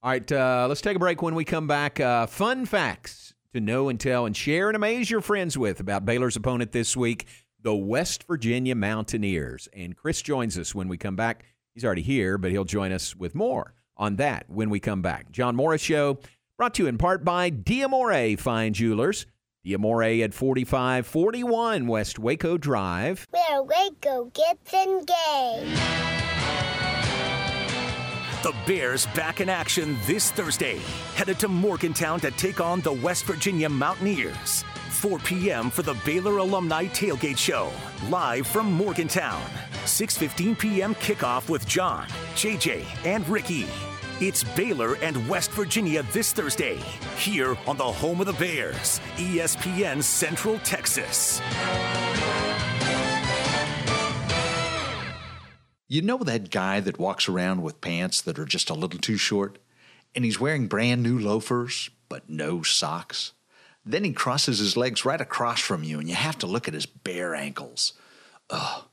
[0.00, 1.22] All right, uh, let's take a break.
[1.22, 5.10] When we come back, uh, fun facts to know and tell and share and amaze
[5.10, 7.26] your friends with about Baylor's opponent this week,
[7.60, 9.68] the West Virginia Mountaineers.
[9.72, 11.44] And Chris joins us when we come back.
[11.74, 15.32] He's already here, but he'll join us with more on that when we come back.
[15.32, 16.20] John Morris Show,
[16.56, 19.26] brought to you in part by Diamore Fine Jewelers.
[19.66, 23.26] Diamore at 4541 West Waco Drive.
[23.30, 26.17] Where Waco gets engaged.
[28.44, 30.78] The Bears back in action this Thursday.
[31.16, 34.62] Headed to Morgantown to take on the West Virginia Mountaineers.
[34.90, 35.70] 4 p.m.
[35.70, 37.72] for the Baylor Alumni Tailgate Show,
[38.08, 39.42] live from Morgantown.
[39.86, 40.94] 6:15 p.m.
[40.94, 43.66] kickoff with John, JJ, and Ricky.
[44.20, 46.76] It's Baylor and West Virginia this Thursday,
[47.16, 51.40] here on the home of the Bears, ESPN Central Texas.
[55.90, 59.16] You know that guy that walks around with pants that are just a little too
[59.16, 59.58] short?
[60.14, 63.32] And he's wearing brand new loafers, but no socks?
[63.86, 66.74] Then he crosses his legs right across from you, and you have to look at
[66.74, 67.94] his bare ankles.
[68.50, 68.84] Ugh.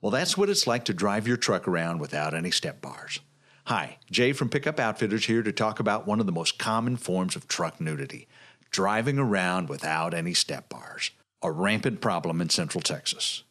[0.00, 3.18] Well, that's what it's like to drive your truck around without any step bars.
[3.64, 7.34] Hi, Jay from Pickup Outfitters here to talk about one of the most common forms
[7.34, 8.28] of truck nudity
[8.70, 11.10] driving around without any step bars,
[11.42, 13.42] a rampant problem in Central Texas.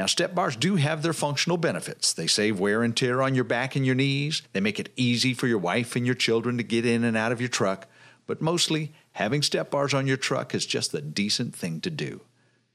[0.00, 2.14] Now, step bars do have their functional benefits.
[2.14, 4.40] They save wear and tear on your back and your knees.
[4.54, 7.32] They make it easy for your wife and your children to get in and out
[7.32, 7.86] of your truck.
[8.26, 12.22] But mostly, having step bars on your truck is just the decent thing to do.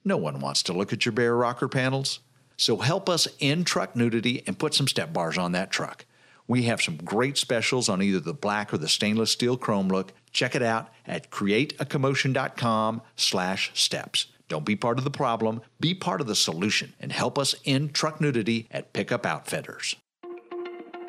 [0.03, 2.19] No one wants to look at your bare rocker panels.
[2.57, 6.05] So help us end truck nudity and put some step bars on that truck.
[6.47, 10.13] We have some great specials on either the black or the stainless steel chrome look.
[10.31, 14.27] Check it out at createacommotion.com slash steps.
[14.47, 17.93] Don't be part of the problem, be part of the solution, and help us end
[17.93, 19.95] truck nudity at Pickup Outfitters.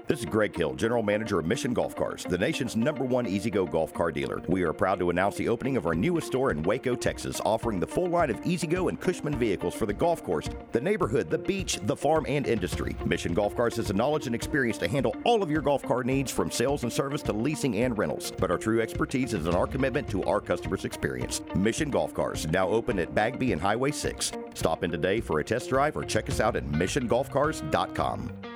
[0.08, 3.66] This is Greg Hill, General Manager of Mission Golf Cars, the nation's number one E-Z-GO
[3.66, 4.40] golf car dealer.
[4.46, 7.80] We are proud to announce the opening of our newest store in Waco, Texas, offering
[7.80, 11.38] the full line of E-Z-GO and Cushman vehicles for the golf course, the neighborhood, the
[11.38, 12.94] beach, the farm, and industry.
[13.04, 16.04] Mission Golf Cars has the knowledge and experience to handle all of your golf car
[16.04, 18.30] needs from sales and service to leasing and rentals.
[18.38, 21.42] But our true expertise is in our commitment to our customers' experience.
[21.56, 24.30] Mission Golf Cars, now open at Bagby and Highway 6.
[24.54, 28.55] Stop in today for a test drive or check us out at missiongolfcars.com.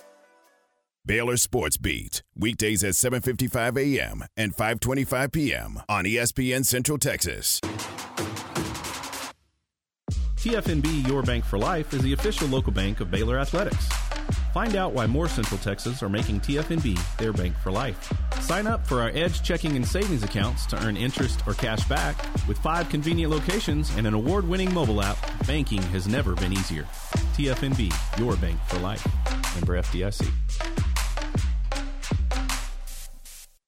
[1.03, 4.23] Baylor Sports Beat, weekdays at 7:55 a.m.
[4.37, 5.79] and 5:25 p.m.
[5.89, 7.59] on ESPN Central Texas.
[10.35, 13.89] TFNB Your Bank for Life is the official local bank of Baylor Athletics.
[14.53, 18.11] Find out why more Central Texas are making TFNB their bank for life.
[18.41, 22.15] Sign up for our Edge checking and savings accounts to earn interest or cash back.
[22.47, 26.83] With five convenient locations and an award winning mobile app, banking has never been easier.
[27.33, 29.05] TFNB, your bank for life.
[29.55, 30.90] Member FDIC.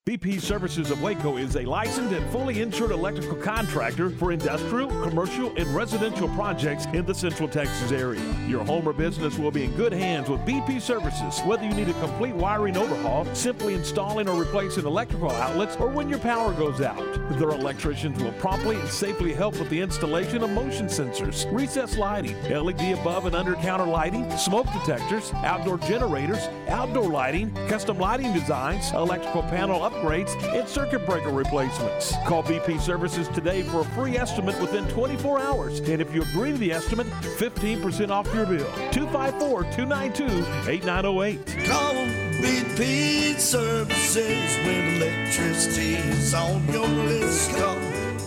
[0.05, 5.55] BP Services of Waco is a licensed and fully insured electrical contractor for industrial, commercial,
[5.55, 8.19] and residential projects in the Central Texas area.
[8.45, 11.39] Your home or business will be in good hands with BP Services.
[11.45, 16.09] Whether you need a complete wiring overhaul, simply installing or replacing electrical outlets, or when
[16.09, 16.99] your power goes out,
[17.39, 22.35] their electricians will promptly and safely help with the installation of motion sensors, recessed lighting,
[22.49, 28.91] LED above and under counter lighting, smoke detectors, outdoor generators, outdoor lighting, custom lighting designs,
[28.91, 32.13] electrical panel upgrades, and circuit breaker replacements.
[32.25, 35.79] Call BP Services today for a free estimate within 24 hours.
[35.79, 38.69] And if you agree to the estimate, 15% off your bill.
[38.91, 41.65] 254 292 8908.
[41.65, 41.93] Call
[42.41, 47.51] BP Services when electricity is on your list.
[47.51, 47.75] Call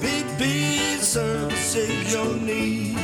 [0.00, 2.96] BP Services your need.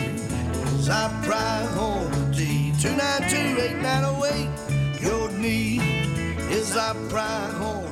[0.90, 5.02] Our priority 292 8908.
[5.02, 5.80] Your need
[6.50, 7.91] is our priority.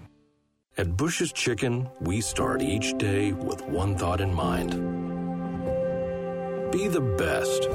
[0.77, 5.01] At Bush's Chicken, we start each day with one thought in mind
[6.71, 7.69] be the best.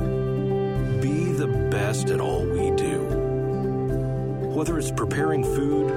[1.02, 3.00] Be the best at all we do.
[4.54, 5.90] Whether it's preparing food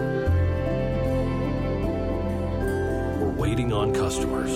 [3.21, 4.51] or waiting on customers.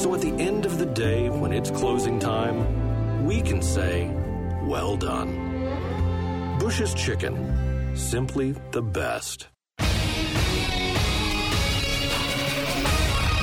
[0.00, 4.08] So at the end of the day, when it's closing time, we can say,
[4.62, 6.56] well done.
[6.60, 9.48] Bush's Chicken, simply the best.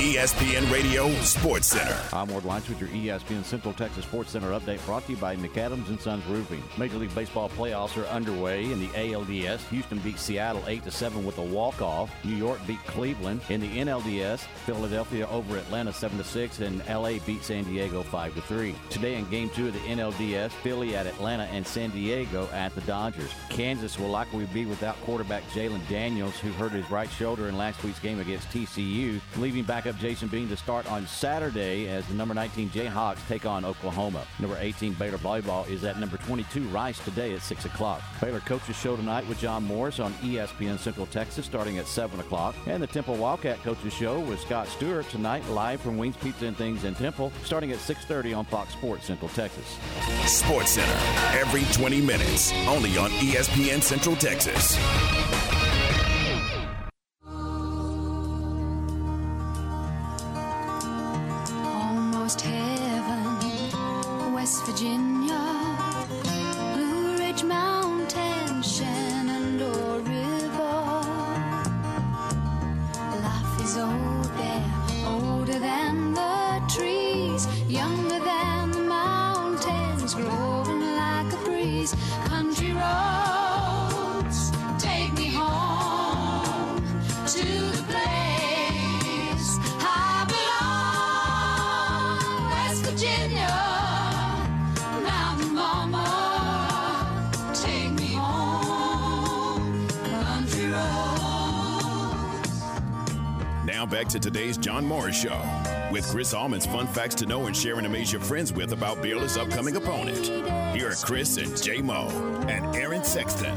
[0.07, 1.99] ESPN Radio Sports Center.
[2.13, 5.35] I'm Ward Lines with your ESPN Central Texas Sports Center update brought to you by
[5.35, 6.63] McAdams and Sons Roofing.
[6.77, 9.67] Major League Baseball playoffs are underway in the ALDS.
[9.67, 12.09] Houston beat Seattle 8 to 7 with a walk-off.
[12.23, 13.41] New York beat Cleveland.
[13.49, 18.35] In the NLDS, Philadelphia over Atlanta 7 to 6 and LA beat San Diego 5
[18.35, 18.75] to 3.
[18.89, 22.81] Today in game 2 of the NLDS, Philly at Atlanta and San Diego at the
[22.81, 23.31] Dodgers.
[23.49, 27.83] Kansas will likely be without quarterback Jalon Daniels who hurt his right shoulder in last
[27.83, 32.33] week's game against TCU, leaving backup Jason Bean to start on Saturday as the number
[32.33, 34.25] 19 Jayhawks take on Oklahoma.
[34.39, 38.01] Number 18 Baylor Volleyball is at number 22 Rice today at 6 o'clock.
[38.21, 42.55] Baylor coaches show tonight with John Morris on ESPN Central Texas starting at 7 o'clock.
[42.67, 46.57] And the Temple Wildcat coaches show with Scott Stewart tonight live from Wings Pizza and
[46.57, 49.77] Things in Temple starting at 6.30 on Fox Sports Central Texas.
[50.25, 54.77] Sports Center, every 20 minutes, only on ESPN Central Texas.
[62.27, 62.56] Almost
[103.97, 105.41] back to today's John Morris Show
[105.91, 109.01] with Chris Allman's fun facts to know and share and amaze your friends with about
[109.01, 110.27] Baylor's upcoming opponent.
[110.77, 112.07] Here are Chris and J Mo
[112.47, 113.55] and Aaron Sexton.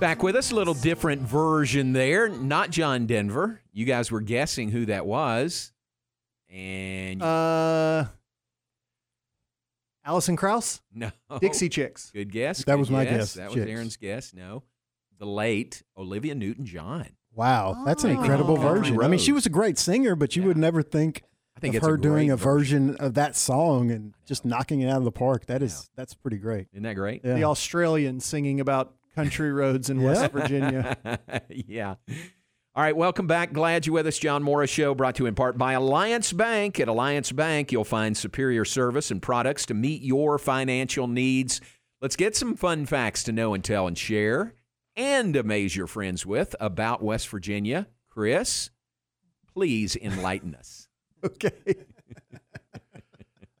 [0.00, 2.28] Back with us, a little different version there.
[2.28, 3.60] Not John Denver.
[3.72, 5.70] You guys were guessing who that was.
[6.48, 8.06] And Uh,
[10.04, 10.80] Alison Krauss?
[10.92, 11.12] no.
[11.40, 12.10] Dixie Chicks.
[12.10, 12.64] Good guess.
[12.64, 13.70] That good was my guess, That was Chicks.
[13.70, 14.34] Aaron's guess.
[14.34, 14.64] No.
[15.20, 17.06] The late Olivia Newton John.
[17.34, 18.60] Wow, that's an incredible Oh.
[18.74, 19.00] version.
[19.02, 21.22] I mean, she was a great singer, but you would never think,
[21.56, 24.80] I think of it's a her doing a version of that song and just knocking
[24.80, 25.46] it out of the park.
[25.46, 26.66] That is that's pretty great.
[26.72, 27.22] Isn't that great?
[27.24, 27.34] Yeah.
[27.34, 30.96] The Australian singing about country roads in West Virginia.
[31.48, 31.94] yeah.
[32.76, 33.52] All right, welcome back.
[33.52, 34.16] Glad you're with us.
[34.18, 36.78] John Morris Show brought to you in part by Alliance Bank.
[36.78, 41.60] At Alliance Bank, you'll find superior service and products to meet your financial needs.
[42.00, 44.54] Let's get some fun facts to know and tell and share
[44.96, 47.88] and amaze your friends with about West Virginia.
[48.08, 48.70] Chris,
[49.54, 50.86] please enlighten us.
[51.22, 51.52] Okay.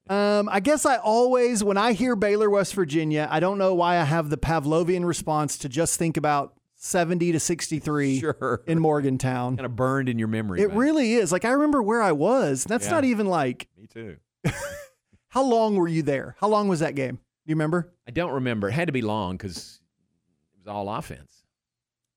[0.08, 3.96] Um, I guess I always, when I hear Baylor, West Virginia, I don't know why
[3.98, 8.62] I have the Pavlovian response to just think about 70 to 63 Sure.
[8.66, 9.56] in Morgantown.
[9.56, 10.62] Kind of burned in your memory.
[10.62, 10.78] It man.
[10.78, 11.30] really is.
[11.30, 12.64] Like, I remember where I was.
[12.64, 12.92] That's Yeah.
[12.92, 14.16] not even like, Me too.
[15.28, 16.34] how long were you there?
[16.40, 17.14] How long was that game?
[17.16, 17.20] Do
[17.50, 17.92] you remember?
[18.08, 18.68] I don't remember.
[18.68, 19.79] It had to be long because
[20.70, 21.44] all offense.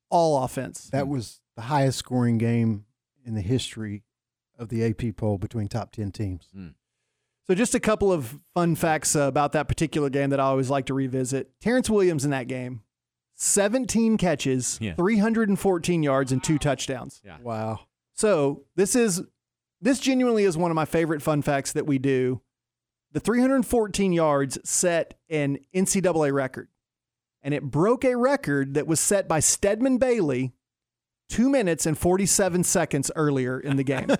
[0.10, 0.90] All offense.
[0.92, 2.86] That was the highest scoring game
[3.26, 4.04] in the history
[4.58, 6.50] of the AP poll between top 10 teams.
[7.46, 10.70] So, just a couple of fun facts uh, about that particular game that I always
[10.70, 11.52] like to revisit.
[11.60, 12.84] Terrance Williams in that game,
[13.36, 14.94] 17 catches, Yeah.
[14.96, 17.22] 314 yards, and two touchdowns.
[17.26, 17.38] Yeah.
[17.42, 17.82] Wow.
[18.14, 19.24] So, this is
[19.82, 22.42] this genuinely is one of my favorite fun facts that we do.
[23.12, 26.70] The 314 yards set an NCAA record,
[27.44, 30.54] and it broke a record that was set by Stedman Bailey
[31.30, 34.08] two minutes and 47 seconds earlier in the game.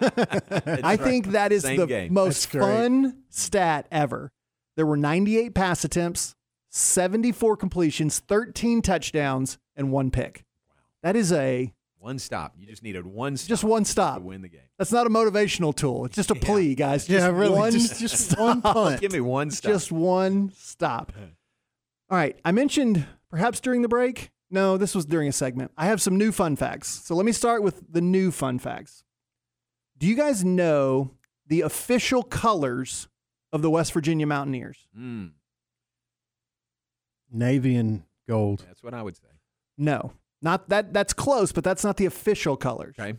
[0.84, 2.14] I think that is Same the game.
[2.14, 4.32] most fun stat ever.
[4.76, 6.36] There were 98 pass attempts,
[6.70, 10.44] 74 completions, 13 touchdowns, and one pick.
[11.04, 12.54] That is a One stop.
[12.58, 14.18] You just needed one stop just one stop.
[14.18, 14.62] to win the game.
[14.80, 16.06] That's not a motivational tool.
[16.06, 17.08] It's just a plea, guys.
[17.08, 19.00] Yeah, Just really, One just- just one punt.
[19.02, 19.72] Give me one stop.
[19.72, 21.12] Just one stop.
[22.10, 22.38] All right.
[22.46, 24.32] I mentioned perhaps during the break.
[24.50, 25.72] No, this was during a segment.
[25.78, 26.88] I have some new fun facts.
[27.06, 29.04] So let me start with the new fun facts.
[29.98, 31.12] Do you guys know
[31.48, 33.08] the official colors
[33.52, 34.88] of the West Virginia Mountaineers?
[34.98, 35.32] Mm,
[37.32, 38.64] Navy and gold.
[38.68, 39.28] that's what I would say.
[39.78, 40.14] No.
[40.42, 42.96] Not that that's close, but that's not the official colors.
[43.00, 43.18] Okay.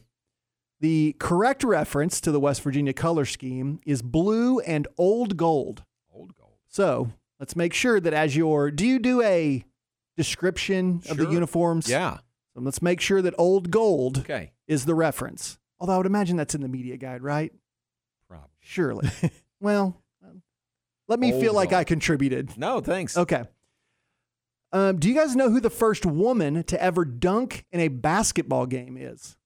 [0.80, 5.85] The correct reference to the West Virginia color scheme is blue and old gold.
[6.12, 6.59] Old gold.
[6.68, 7.11] So
[7.45, 9.63] let's make sure that as your do you do a
[10.17, 11.91] description of the uniforms?
[11.91, 12.17] Yeah.
[12.55, 14.53] So let's make sure that old gold Okay.
[14.67, 15.59] is the reference.
[15.79, 17.53] Although I would imagine that's in the media guide, right?
[18.31, 18.49] Probably.
[18.61, 19.11] Surely.
[19.61, 20.41] well, um,
[21.07, 21.81] let me Old feel like gold.
[21.81, 22.57] I contributed.
[22.57, 23.15] No, thanks.
[23.15, 23.45] Okay.
[24.73, 28.65] Um, do you guys know who the first woman to ever dunk in a basketball
[28.65, 29.37] game is?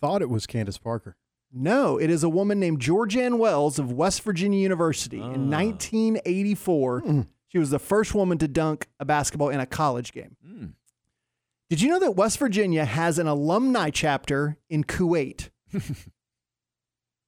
[0.00, 1.18] Thought it was Candace Parker.
[1.52, 7.24] No, it is a woman named Georgeann Wells of West Virginia University in 1984.
[7.48, 10.36] She was the first woman to dunk a basketball in a college game.
[10.46, 10.72] Mm.
[11.68, 15.50] Did you know that West Virginia has an alumni chapter in Kuwait?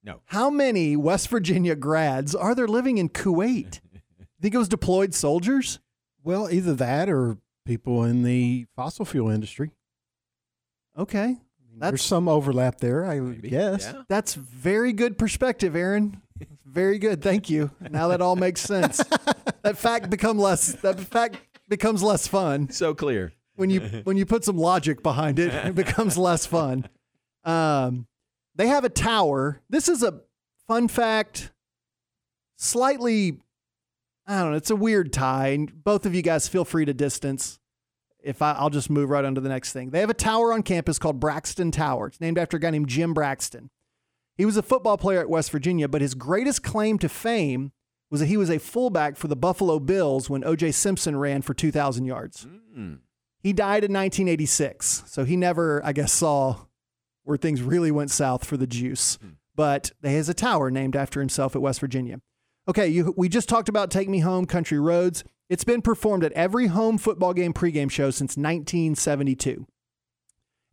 [0.05, 0.21] No.
[0.27, 3.81] How many West Virginia grads are there living in Kuwait?
[4.41, 5.79] Think it was deployed soldiers?
[6.25, 9.75] Well, either that or people in the fossil fuel industry.
[10.99, 11.37] Okay.
[11.91, 13.51] There's some overlap there, I Maybe.
[13.51, 13.85] guess.
[13.93, 14.03] Yeah.
[14.09, 16.21] that's very good perspective, Aaron.
[16.65, 17.21] Very good.
[17.23, 17.71] Thank you.
[17.91, 18.97] Now that all makes sense.
[19.63, 21.37] that fact become less that fact
[21.69, 22.71] becomes less fun.
[22.71, 23.33] So clear.
[23.57, 26.89] when you when you put some logic behind it, it becomes less fun.
[27.45, 28.07] Um,
[28.55, 29.61] they have a tower.
[29.69, 30.21] This is a
[30.67, 31.51] fun fact.
[32.57, 33.41] Slightly,
[34.27, 34.57] I don't know.
[34.57, 35.49] It's a weird tie.
[35.49, 37.59] And both of you guys feel free to distance.
[38.23, 39.91] If I, I'll just move right on to the next thing.
[39.91, 42.09] They have a tower on campus called Braxton Tower.
[42.09, 43.71] It's named after a guy named Jim Braxton.
[44.37, 47.73] He was a football player at West Virginia, but his greatest claim to fame
[48.11, 50.73] was that he was a fullback for the Buffalo Bills when O.J.
[50.73, 52.47] Simpson ran for 2,000 yards.
[52.77, 52.99] Mm.
[53.43, 56.67] He died in 1986, so he never, I guess, saw
[57.25, 59.19] where things really went south for the juice.
[59.55, 62.21] But he has a tower named after himself at West Virginia.
[62.69, 65.25] Okay, you, we just talked about Take Me Home, Country Roads.
[65.49, 69.67] It's been performed at every home football game pregame show since 1972.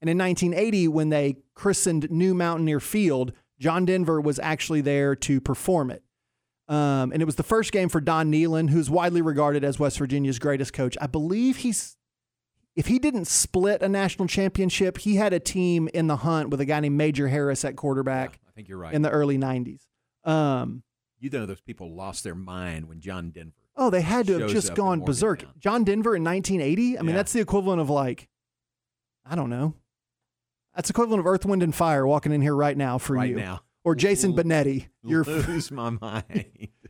[0.02, 5.42] And in 1980, when they christened New Mountaineer Field, John Denver was actually there to
[5.42, 6.04] perform it.
[6.70, 9.98] Um, and it was the first game for Don Nehlen, who's widely regarded as West
[9.98, 10.96] Virginia's greatest coach.
[11.02, 11.98] I believe he's,
[12.76, 16.62] if he didn't split a national championship, he had a team in the hunt with
[16.62, 18.94] a guy named Major Harris at quarterback I think you're right.
[18.94, 19.82] in the early 90s.
[20.24, 20.84] Um,
[21.20, 23.54] you know those people lost their mind when John Denver.
[23.80, 25.40] Oh, they had to have just gone berserk.
[25.40, 25.60] Morgantown.
[25.60, 27.00] John Denver in 1980?
[27.00, 28.28] I mean, that's the equivalent of like,
[29.26, 29.74] I don't know.
[30.76, 33.36] That's equivalent of Earth, Wind, and Fire walking in here right now for Right you.
[33.36, 33.62] now.
[33.84, 36.46] Or Jason L- Benetti, your, lose my mind.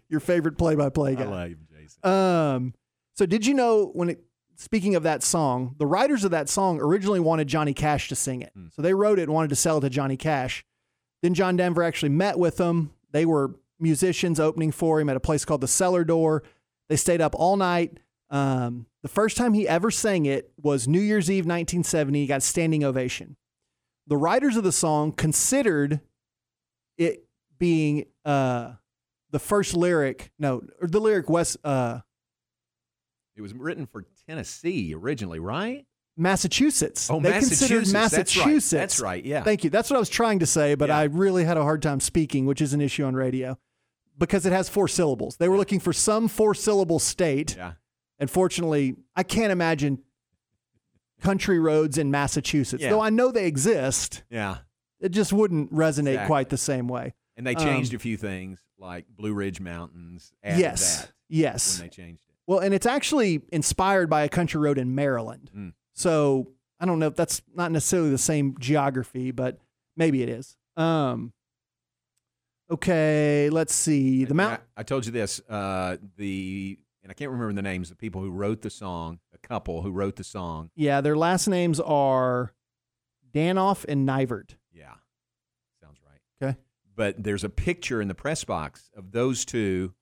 [0.10, 1.26] your favorite play by play I guy.
[1.26, 2.06] love you, Jason.
[2.12, 2.74] Um,
[3.16, 4.24] so did you know when it
[4.56, 8.42] speaking of that song, the writers of that song originally wanted Johnny Cash to sing
[8.42, 8.52] it.
[8.76, 10.66] So they wrote it and wanted to sell it to Johnny Cash.
[11.22, 12.92] Then John Denver actually met with them.
[13.12, 16.44] They were musicians opening for him at a place called the Cellar Door.
[16.90, 18.00] They stayed up all night.
[18.32, 22.20] Um, the first time he ever sang it was New Year's Eve 1970.
[22.22, 23.38] He got a standing ovation.
[24.08, 26.02] The writers of the song considered
[26.98, 27.26] it
[27.58, 28.74] being uh,
[29.32, 31.58] the first lyric, no, or the lyric was.
[31.64, 32.00] uh,
[33.36, 35.86] It was written for Tennessee originally, right?
[36.18, 37.10] Massachusetts.
[37.10, 37.92] Oh, they considered Massachusetts.
[37.94, 38.46] That's right.
[38.46, 38.70] Massachusetts.
[38.72, 39.44] That's right, yeah.
[39.44, 39.70] Thank you.
[39.70, 42.46] That's what I was trying to say, but I really had a hard time speaking,
[42.46, 43.58] which is an issue on radio
[44.20, 45.38] because it has four syllables.
[45.38, 47.55] They were looking for some four syllable state.
[47.55, 47.74] Yeah.
[48.20, 49.99] And fortunately, I can't imagine
[51.22, 52.91] country roads in Massachusetts, Yeah.
[52.91, 54.24] though I know they exist.
[54.30, 54.57] Yeah.
[54.99, 56.28] It just wouldn't resonate Exactly.
[56.28, 57.13] quite the same way.
[57.38, 60.34] And they Um, changed a few things, like Blue Ridge Mountains.
[60.43, 61.01] Yes.
[61.01, 61.80] that Yes.
[61.80, 62.36] When they changed it.
[62.47, 65.51] Well, and it's actually inspired by a country road in Maryland.
[65.55, 65.74] Mm.
[65.93, 69.59] So I don't know if that's not necessarily the same geography, but
[69.95, 70.57] maybe it is.
[70.76, 71.34] Um,
[72.70, 74.26] okay, let's see.
[74.26, 74.61] The Mount.
[74.76, 75.39] I, I told you this.
[75.49, 77.89] Uh, the and I can't remember the names.
[77.89, 80.70] The people who wrote the song, a couple who wrote the song.
[80.76, 82.53] Yeah, their last names are
[83.34, 84.55] Danoff and Nivert.
[84.74, 84.93] Yeah,
[85.82, 86.49] sounds right.
[86.49, 86.57] Okay.
[86.95, 89.93] But there's a picture in the press box of those two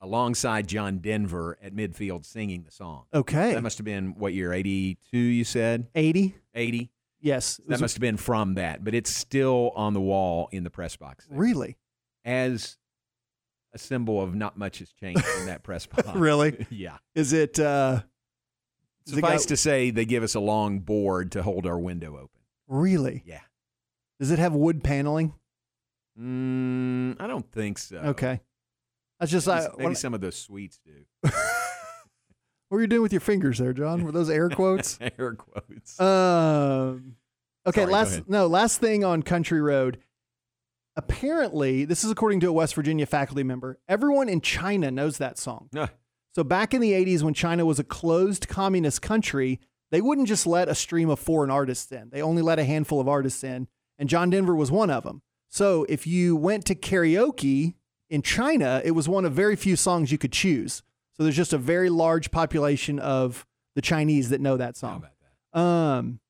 [0.00, 3.04] alongside John Denver at midfield singing the song.
[3.12, 3.54] Okay.
[3.54, 4.52] That must have been what year?
[4.52, 5.88] 82, you said?
[5.94, 6.34] 80.
[6.54, 6.90] 80.
[7.20, 7.60] Yes.
[7.66, 10.96] That must have been from that, but it's still on the wall in the press
[10.96, 11.26] box.
[11.26, 11.38] there.
[11.38, 11.76] Really?
[12.24, 12.76] As
[13.72, 16.08] a symbol of not much has changed in that press box.
[16.14, 16.66] Really?
[16.70, 16.98] yeah.
[17.14, 17.58] Is it?
[17.58, 18.02] Uh,
[19.06, 22.40] Suffice to say, they give us a long board to hold our window open.
[22.68, 23.22] Really?
[23.24, 23.40] Yeah.
[24.20, 25.32] Does it have wood paneling?
[26.18, 27.96] Mm, I don't think so.
[27.96, 28.40] Okay.
[29.18, 30.92] That's just Maybe, I, maybe some of those suites do.
[31.22, 31.32] what
[32.70, 34.02] were you doing with your fingers there, John?
[34.02, 34.98] Were those air quotes?
[35.00, 35.98] Air quotes.
[36.00, 37.16] Um,
[37.66, 39.98] okay, Sorry, last no last thing on Country Road.
[40.96, 43.78] Apparently, this is according to a West Virginia faculty member.
[43.88, 45.68] Everyone in China knows that song.
[46.34, 49.60] So back in the '80s, when China was a closed communist country,
[49.90, 52.10] they wouldn't just let a stream of foreign artists in.
[52.10, 53.66] They only let a handful of artists in,
[53.98, 55.22] and John Denver was one of them.
[55.48, 57.74] So if you went to karaoke
[58.08, 60.82] in China, it was one of very few songs you could choose.
[61.16, 65.06] So there's just a very large population of the Chinese that know that song.
[65.52, 66.20] Um,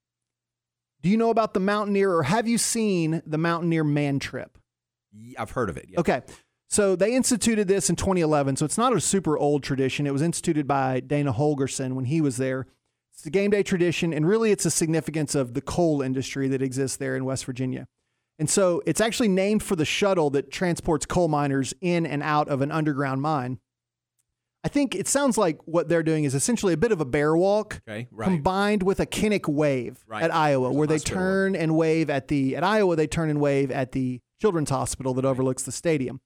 [1.03, 4.59] do you know about the Mountaineer, or have you seen the Mountaineer Man Trip?
[5.39, 5.87] I've heard of it.
[5.89, 6.01] Yeah.
[6.01, 6.23] Okay.
[6.69, 8.57] So they instituted this in 2011.
[8.57, 10.07] So it's not a super old tradition.
[10.07, 12.67] It was instituted by Dana Holgorsen when he was there.
[13.13, 16.63] It's a game day tradition, and really it's a significance of the coal industry that
[16.63, 17.87] exists there in West Virginia.
[18.39, 22.49] And so it's actually named for the shuttle that transports coal miners in and out
[22.49, 23.59] of an underground mine.
[24.63, 27.35] I think it sounds like what they're doing is essentially a bit of a bear
[27.37, 28.27] walk Okay, right.
[28.27, 30.23] combined with a Kinnick wave Right.
[30.23, 33.41] at Iowa, There's where they turn and wave at the at Iowa they turn and
[33.41, 36.21] wave at the Children's Hospital that overlooks the stadium.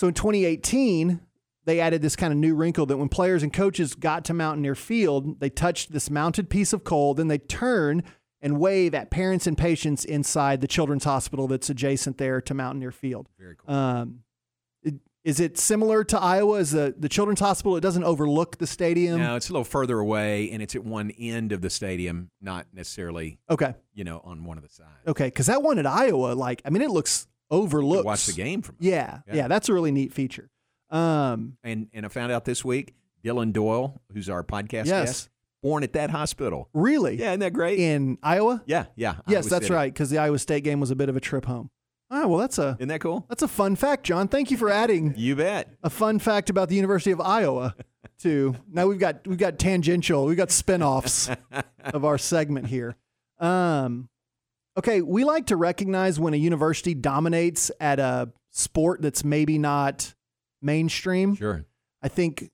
[0.00, 1.20] So in 2018,
[1.64, 4.74] they added this kind of new wrinkle that when players and coaches got to Mountaineer
[4.74, 8.02] Field, they touched this mounted piece of coal, then they turn
[8.40, 12.92] and wave at parents and patients inside the Children's Hospital that's adjacent there to Mountaineer
[12.92, 13.28] Field.
[13.38, 13.74] Very cool.
[13.74, 14.20] Um,
[15.26, 16.58] is it similar to Iowa?
[16.58, 19.18] Is the, the Children's Hospital, it doesn't overlook the stadium?
[19.20, 22.66] No, it's a little further away, and it's at one end of the stadium, not
[22.72, 23.38] necessarily.
[23.50, 23.74] Okay.
[23.92, 24.88] You know, on one of the sides.
[25.06, 28.04] Okay, because that one at Iowa, like, I mean, it looks overlooked.
[28.06, 28.76] watch the game from.
[28.78, 29.34] Yeah, Yeah.
[29.34, 30.48] yeah, that's a really neat feature.
[30.90, 35.06] Um, And and I found out this week, Dylan Doyle, who's our podcast Yes.
[35.08, 35.30] guest,
[35.62, 36.68] born at that hospital.
[36.72, 37.16] really?
[37.18, 37.80] Yeah, isn't that great?
[37.80, 38.62] In Iowa?
[38.66, 39.16] Yeah, yeah.
[39.26, 39.74] Yes, Iowa that's City.
[39.74, 39.92] right.
[39.92, 41.70] Because the Iowa State game was a bit of a trip home.
[42.10, 43.26] Oh, well, that's a Isn't that cool?
[43.28, 44.28] that's a fun fact, John.
[44.28, 45.68] Thank you for adding You bet.
[45.82, 47.74] a fun fact about the University of Iowa.
[48.18, 51.28] Too now we've got we've got tangential, we've got spin-offs
[51.84, 52.96] of our segment here.
[53.38, 54.08] Um,
[54.78, 60.14] okay, we like to recognize when a university dominates at a sport that's maybe not
[60.62, 61.34] mainstream.
[61.34, 61.66] Sure.
[62.02, 62.50] I think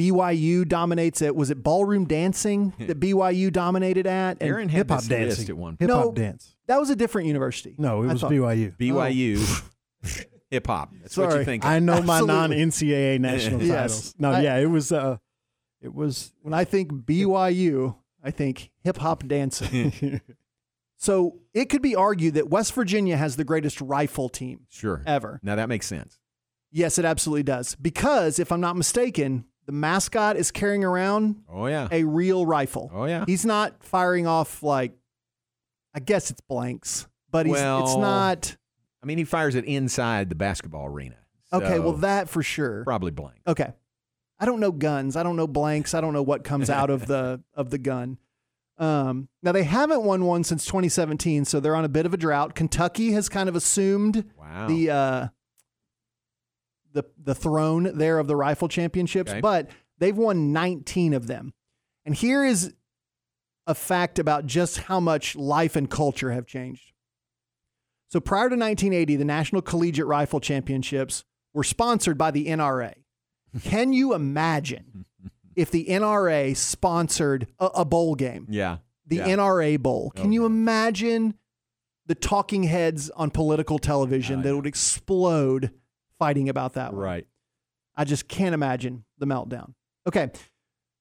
[0.00, 1.34] BYU dominates it.
[1.36, 4.38] Was it ballroom dancing that BYU dominated at?
[4.40, 5.48] And Aaron had hip-hop this dancing.
[5.50, 5.76] at one.
[5.78, 5.96] Hip No.
[6.02, 6.54] hop dance.
[6.66, 7.74] that was a different university.
[7.78, 8.76] No, it I was thought- BYU.
[8.76, 9.62] BYU
[10.50, 10.92] hip hop.
[11.02, 11.44] That's what you Sorry.
[11.44, 11.64] think.
[11.64, 13.74] I know my non NCAA national Yes.
[13.76, 14.14] titles.
[14.18, 14.90] No, I- yeah, it was.
[14.92, 15.18] Uh,
[15.82, 16.32] it was.
[16.42, 20.20] When I think BYU, I think hip hop dancing.
[20.96, 25.02] so it could be argued that West Virginia has the greatest rifle team Sure.
[25.06, 25.40] ever.
[25.42, 26.18] Now that makes sense.
[26.72, 27.74] Yes, it absolutely does.
[27.74, 31.86] Because if I'm not mistaken, the mascot is carrying around Oh yeah.
[31.92, 32.90] a real rifle.
[32.92, 33.24] Oh yeah.
[33.24, 34.92] He's not firing off like,
[35.94, 38.56] I guess it's blanks, but he's, it's Well, not.
[39.00, 41.14] I mean, he fires it inside the basketball arena.
[41.52, 42.82] Okay, well, So, that for sure.
[42.84, 43.38] probably blank.
[43.46, 43.72] Okay.
[44.40, 45.14] I don't know guns.
[45.14, 45.94] I don't know blanks.
[45.94, 48.18] I don't know what comes out of the of the gun.
[48.78, 52.16] Um, now they haven't won one since 2017, so they're on a bit of a
[52.16, 52.54] drought.
[52.56, 54.66] Kentucky has kind of assumed Wow.
[54.68, 55.28] the uh,
[56.92, 59.40] the the throne there of the rifle championships, Okay.
[59.40, 61.52] but they've won 19 of them.
[62.04, 62.72] And here is
[63.66, 66.92] a fact about just how much life and culture have changed.
[68.08, 71.24] So prior to 1980, the National Collegiate Rifle Championships
[71.54, 72.94] were sponsored by the NRA.
[73.62, 75.04] Can you imagine
[75.54, 78.78] if the NRA sponsored a, a bowl game, Yeah.
[79.06, 79.28] the Yeah.
[79.28, 80.10] NRA Bowl.
[80.16, 81.34] Can you imagine
[82.06, 85.70] the talking heads on political television oh, that would explode
[86.20, 87.02] fighting about that one?
[87.02, 87.26] Right.
[87.96, 89.74] I just can't imagine the meltdown.
[90.06, 90.30] Okay.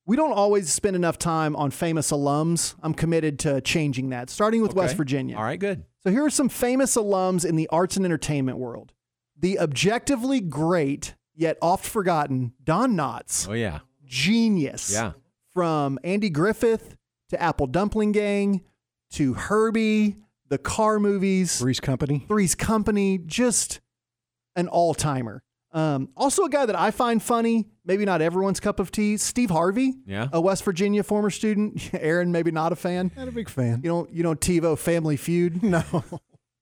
[0.08, 2.74] We don't always spend enough time on famous alums.
[2.82, 5.38] I'm committed to changing that, starting with West Virginia.
[5.38, 5.84] All right, good.
[6.04, 8.92] So here are some famous alums in the arts and entertainment world.
[9.38, 13.48] The objectively great, yet oft forgotten, Don Knotts.
[13.48, 13.82] Oh, yeah.
[14.04, 14.92] Genius.
[14.92, 15.12] Yeah.
[15.54, 16.96] From Andy Griffith
[17.30, 18.62] to Apple Dumpling Gang
[19.12, 20.18] to Herbie,
[20.48, 21.60] the car movies.
[21.60, 22.26] Three's Company.
[22.28, 23.80] Three's Company, just
[24.60, 25.42] an all timer.
[25.72, 29.52] Um, also, a guy that I find funny, maybe not everyone's cup of tea, Steve
[29.52, 30.28] Harvey, Yeah.
[30.34, 31.92] a West Virginia former student.
[31.94, 33.12] Aaron, maybe not a fan.
[33.16, 33.82] Not a big fan.
[33.84, 35.62] You don't, you don't TiVo Family Feud.
[35.64, 35.84] No,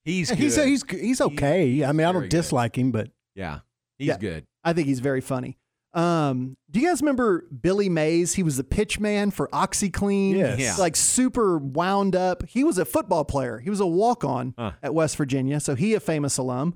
[0.04, 0.68] He's he's good.
[0.68, 1.84] he's he's okay.
[1.84, 2.30] I mean, I don't good.
[2.32, 3.60] dislike him, but yeah.
[3.98, 4.18] He's Yeah.
[4.18, 4.46] good.
[4.64, 5.58] I think he's very funny.
[5.94, 8.34] Um, do you guys remember Billy Mays?
[8.36, 10.36] He was the pitch man for OxiClean.
[10.36, 10.60] Yes.
[10.60, 10.76] Yeah.
[10.78, 12.44] Like super wound up.
[12.48, 13.60] He was a football player.
[13.60, 14.74] He was a walk on Huh.
[14.84, 15.60] at West Virginia.
[15.60, 16.76] So he a famous alum.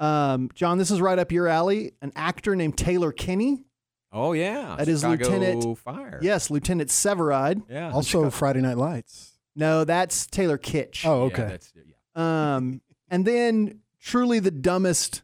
[0.00, 1.92] Um, John, this is right up your alley.
[2.02, 3.64] An actor named Taylor Kinney.
[4.12, 4.74] Oh, yeah.
[4.76, 6.18] That is Chicago Lieutenant Fire.
[6.22, 7.62] Yes, Lieutenant Severide.
[7.68, 7.92] Yeah.
[7.92, 9.34] also Friday Night Lights.
[9.54, 11.04] No, that's Taylor Kitsch.
[11.06, 11.42] Oh, Yeah, okay.
[11.48, 12.54] that's, yeah.
[12.56, 15.22] Um, and then truly the dumbest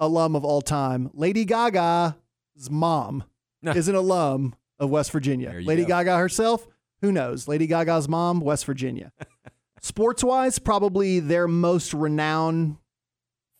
[0.00, 2.14] alum of all time, Lady Gaga's
[2.70, 3.24] mom
[3.62, 5.52] is an alum of West Virginia.
[5.62, 5.88] Lady go.
[5.88, 6.66] Gaga herself,
[7.00, 7.48] who knows?
[7.48, 9.12] Lady Gaga's mom, West Virginia.
[9.80, 12.76] Sports wise, probably their most renowned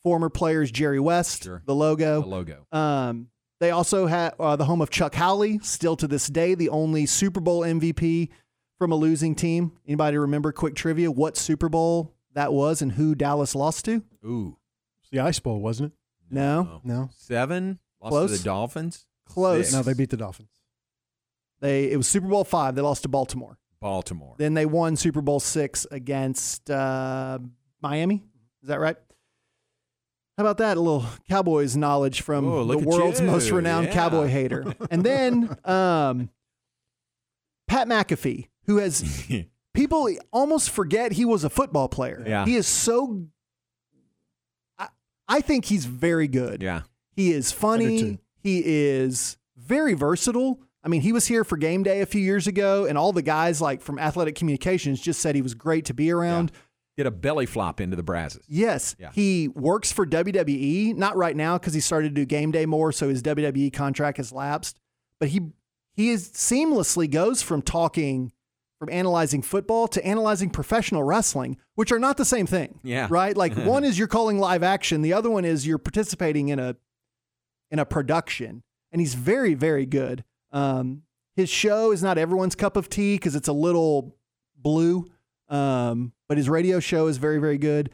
[0.07, 1.63] former players, Jerry West, Sure.
[1.67, 2.21] the logo.
[2.21, 2.65] The logo.
[2.71, 3.27] Um,
[3.59, 7.07] they also had uh, the home of Chuck Howley, still to this day, the only
[7.07, 8.29] Super Bowl MVP
[8.79, 9.73] from a losing team.
[9.85, 11.11] Anybody remember quick trivia?
[11.11, 14.05] What Super Bowl that was and who Dallas lost to?
[14.25, 14.57] Ooh.
[15.01, 15.99] It's the Ice Bowl, wasn't it?
[16.31, 17.81] No, No, Seven.
[18.01, 18.39] Lost to Close.
[18.39, 19.07] the Dolphins.
[19.25, 19.71] Close.
[19.71, 19.75] Six.
[19.75, 20.51] no, they beat the Dolphins.
[21.59, 22.77] they it was Super Bowl five.
[22.77, 23.59] They lost to Baltimore.
[23.81, 24.37] Baltimore.
[24.39, 27.41] Then they won Super Bowl six against uh,
[27.83, 28.23] Miami.
[28.63, 28.97] Is that right?
[30.37, 30.77] How about that?
[30.77, 33.27] A little Cowboys knowledge from Oh, the world's you.
[33.27, 33.95] most renowned Yeah.
[33.95, 34.75] cowboy hater.
[34.91, 36.29] And then um,
[37.69, 39.27] Pat McAfee, who has
[39.75, 42.23] people almost forget he was a football player.
[42.27, 42.45] Yeah.
[42.45, 43.27] He is so.
[44.79, 44.89] I,
[45.29, 46.63] I think he's very good.
[46.63, 46.83] yeah.
[47.15, 48.19] He is funny.
[48.43, 50.61] He is very versatile.
[50.85, 53.23] I mean, he was here for game day a few years ago, and all the
[53.23, 56.53] guys like from Athletic Communications just said he was great to be around.
[56.97, 58.45] Get a belly flop into the Brazos.
[58.49, 59.11] Yes, Yeah.
[59.13, 60.95] he works for WWE.
[60.95, 64.17] Not right now because he started to do game day more, so his WWE contract
[64.17, 64.79] has lapsed.
[65.21, 65.41] But he
[65.93, 68.33] he is seamlessly goes from talking
[68.79, 72.79] from analyzing football to analyzing professional wrestling, which are not the same thing.
[72.83, 73.07] Yeah.
[73.11, 73.37] Right?
[73.37, 76.77] Like one is you're calling live action, the other one is you're participating in a
[77.71, 78.63] in a production.
[78.93, 80.25] And he's very, very good.
[80.53, 81.03] Um,
[81.35, 84.17] his show is not everyone's cup of tea because it's a little
[84.57, 85.07] blue.
[85.49, 87.91] Um, but his radio show is very, very good.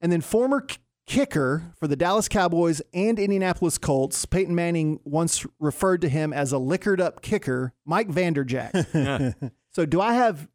[0.00, 0.66] And then former
[1.06, 6.52] kicker for the Dallas Cowboys and Indianapolis Colts, Peyton Manning once referred to him as
[6.52, 9.50] a liquored up kicker, Mike Vanderjagt.
[9.70, 10.48] so do I have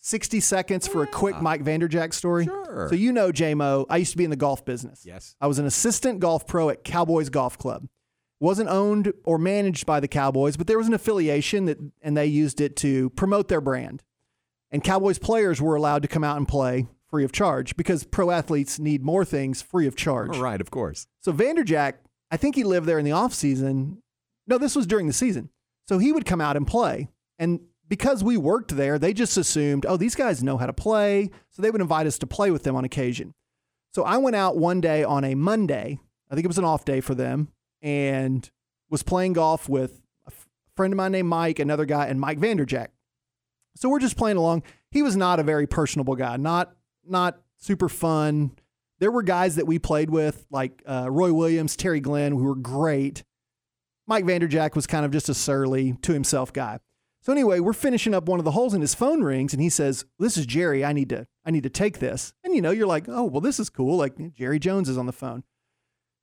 [0.00, 2.46] 60 seconds for a quick Mike Vanderjagt story?
[2.46, 2.86] Sure.
[2.88, 5.04] So you know, JMO, I used to be in the golf business.
[5.04, 5.36] Yes.
[5.40, 7.86] I was an assistant golf pro at Cowboys Golf Club.
[8.40, 12.26] Wasn't owned or managed by the Cowboys, but there was an affiliation that and they
[12.26, 14.02] used it to promote their brand.
[14.70, 18.30] And Cowboys players were allowed to come out and play free of charge because pro
[18.30, 20.36] athletes need more things free of charge.
[20.36, 21.06] All right, of course.
[21.20, 21.94] So Vanderjagt,
[22.30, 24.02] I think he lived there in the off season.
[24.46, 25.50] No, this was during the season.
[25.86, 27.08] So he would come out and play.
[27.38, 31.30] And because we worked there, they just assumed, oh, these guys know how to play.
[31.50, 33.32] So they would invite us to play with them on occasion.
[33.94, 35.98] So I went out one day on a Monday.
[36.30, 37.48] I think it was an off day for them
[37.80, 38.48] and
[38.90, 40.32] was playing golf with a
[40.76, 42.88] friend of mine named Mike, another guy, and Mike Vanderjagt.
[43.78, 44.64] So we're just playing along.
[44.90, 46.74] He was not a very personable guy, not
[47.06, 48.52] not super fun.
[48.98, 52.56] There were guys that we played with, like uh, Roy Williams, Terry Glenn, who were
[52.56, 53.22] great.
[54.08, 56.80] Mike Vanderjagt was kind of just a surly, to himself guy.
[57.20, 59.68] So anyway, we're finishing up one of the holes, and his phone rings, and he
[59.68, 60.84] says, "This is Jerry.
[60.84, 63.40] I need to, I need to take this." And you know, you're like, "Oh, well,
[63.40, 65.44] this is cool." Like Jerry Jones is on the phone.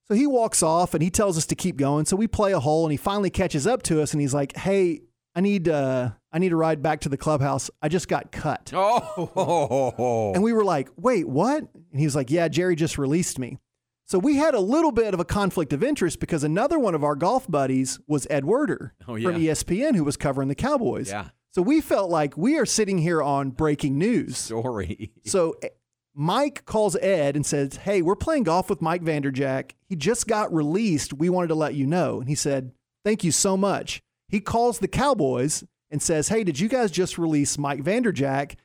[0.07, 2.05] So he walks off, and he tells us to keep going.
[2.05, 4.57] So we play a hole, and he finally catches up to us, and he's like,
[4.57, 5.01] "Hey,
[5.35, 7.69] I need, uh, I need to ride back to the clubhouse.
[7.81, 10.31] I just got cut." Oh.
[10.33, 11.63] And we were like, wait, what?
[11.91, 13.59] And he was like, yeah, Jerry just released me.
[14.07, 17.03] So we had a little bit of a conflict of interest because another one of
[17.03, 19.29] our golf buddies was Ed Werder Oh, yeah.
[19.31, 21.09] from ESPN who was covering the Cowboys.
[21.09, 21.29] Yeah.
[21.51, 24.37] So we felt like we are sitting here on breaking news.
[24.37, 25.11] Story.
[25.25, 25.69] So eh,
[26.13, 29.71] Mike calls Ed and says, Hey, we're playing golf with Mike Vanderjagt.
[29.89, 31.13] He just got released.
[31.13, 32.19] We wanted to let you know.
[32.19, 32.73] And he said,
[33.03, 34.01] Thank you so much.
[34.27, 38.55] He calls the Cowboys and says, Hey, did you guys just release Mike Vanderjagt?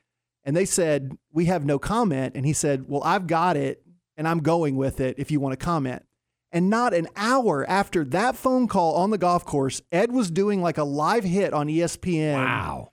[0.43, 2.35] And they said, We have no comment.
[2.35, 3.83] And he said, Well, I've got it
[4.17, 6.03] and I'm going with it if you want to comment.
[6.51, 10.61] And not an hour after that phone call on the golf course, Ed was doing
[10.61, 12.33] like a live hit on ESPN.
[12.33, 12.91] Wow.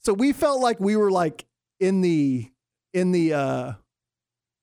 [0.00, 1.46] So we felt like we were like
[1.78, 2.50] in the
[2.92, 3.72] in the uh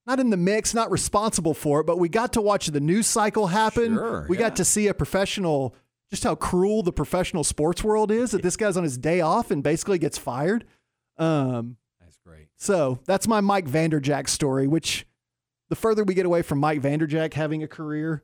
[0.06, 3.06] not in the mix, not responsible for it, but we got to watch the news
[3.06, 3.94] cycle happen.
[3.94, 4.44] Sure, we yeah.
[4.44, 5.74] got to see a professional
[6.10, 9.50] just how cruel the professional sports world is that this guy's on his day off
[9.50, 10.64] and basically gets fired.
[11.18, 12.48] Um That's great.
[12.56, 15.06] so that's my Mike Vanderjagt story, which
[15.68, 18.22] the further we get away from Mike Vanderjagt having a career,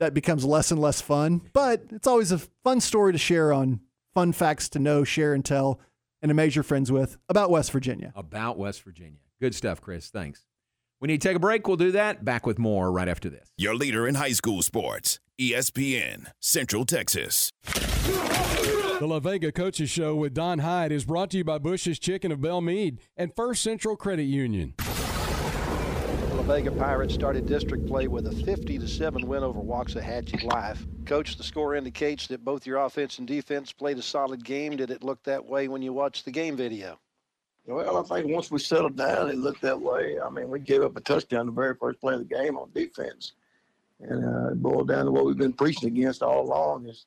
[0.00, 1.42] that becomes less and less fun.
[1.52, 3.80] But it's always a fun story to share on
[4.14, 5.80] fun facts to know, share, and tell,
[6.22, 8.12] and amaze your friends with about West Virginia.
[8.16, 9.18] About West Virginia.
[9.40, 10.08] Good stuff, Chris.
[10.08, 10.46] Thanks.
[11.00, 11.68] We need to take a break.
[11.68, 12.24] We'll do that.
[12.24, 13.48] Back with more right after this.
[13.56, 17.52] Your leader in high school sports, ESPN, Central Texas.
[17.64, 22.32] The La Vega Coaches Show with Don Hyde is brought to you by Bush's Chicken
[22.32, 24.74] of Bellmead and First Central Credit Union.
[26.32, 30.84] La Vega Pirates started district play with a 50 to 7 win over Waxahachie Life.
[31.06, 34.76] Coach, the score indicates that both your offense and defense played a solid game.
[34.76, 36.98] Did it look that way when you watched the game video?
[37.68, 40.18] Well, I think once we settled down, it looked that way.
[40.18, 42.70] I mean, we gave up a touchdown the very first play of the game on
[42.74, 43.32] defense.
[44.00, 47.04] And uh, it boiled down to what we've been preaching against all along is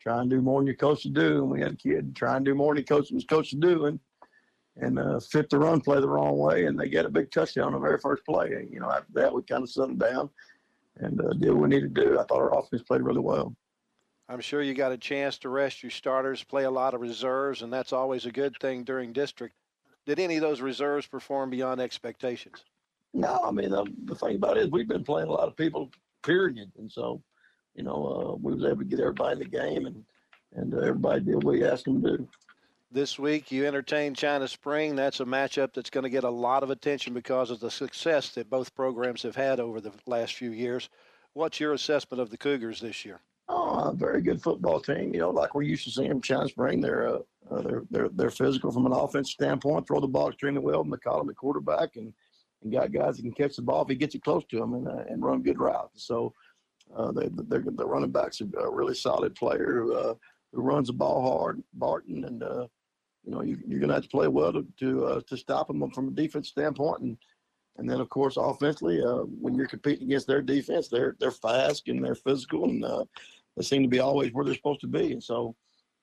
[0.00, 1.38] try and do more than your coach to do.
[1.38, 3.86] And we had a kid try and do more than coach was coached to do
[3.86, 3.98] and,
[4.76, 6.66] and uh, fit the run play the wrong way.
[6.66, 8.52] And they get a big touchdown on the very first play.
[8.52, 10.28] And, you know, after that, we kind of settled down
[10.98, 12.18] and uh, did what we needed to do.
[12.18, 13.56] I thought our offense played really well.
[14.28, 17.62] I'm sure you got a chance to rest your starters, play a lot of reserves,
[17.62, 19.54] and that's always a good thing during district.
[20.06, 22.64] Did any of those reserves perform beyond expectations?
[23.14, 25.56] No, I mean the, the thing about it is we've been playing a lot of
[25.56, 25.90] people,
[26.24, 27.22] period, and so
[27.74, 30.04] you know uh, we was able to get everybody in the game, and
[30.54, 32.28] and uh, everybody did what we asked them to do.
[32.90, 34.96] This week, you entertain China Spring.
[34.96, 38.30] That's a matchup that's going to get a lot of attention because of the success
[38.30, 40.90] that both programs have had over the last few years.
[41.32, 43.20] What's your assessment of the Cougars this year?
[43.54, 45.12] Oh, a very good football team.
[45.12, 46.80] You know, like we're used to seeing them China Spring.
[46.80, 47.18] They're uh,
[47.50, 49.86] uh, they're they're they're physical from an offense standpoint.
[49.86, 50.84] Throw the ball extremely well.
[50.84, 52.14] McCollum, the quarterback, and
[52.62, 54.72] and got guys that can catch the ball if he gets it close to them
[54.72, 56.06] and uh, and run good routes.
[56.06, 56.32] So
[56.96, 60.14] uh, they they're, the running backs are a really solid player who, uh,
[60.52, 62.66] who runs the ball hard, Barton, and uh,
[63.22, 65.68] you know you, you're going to have to play well to to, uh, to stop
[65.68, 67.00] them from a defense standpoint.
[67.00, 67.18] And
[67.76, 71.88] and then of course offensively, uh, when you're competing against their defense, they're they're fast
[71.88, 73.04] and they're physical and uh,
[73.56, 75.12] they seem to be always where they're supposed to be.
[75.12, 75.54] And so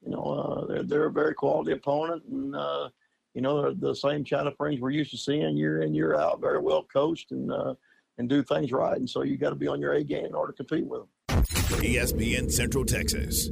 [0.04, 2.56] you know uh, they're they're a very quality opponent and.
[2.56, 2.90] Uh,
[3.36, 6.60] you know, the same China Springs we're used to seeing year in, year out, very
[6.60, 7.76] well coached and uh,
[8.18, 8.98] and do things right.
[8.98, 11.02] And so you got to be on your A game in order to compete with
[11.02, 11.44] them.
[11.80, 13.50] ESPN Central Texas.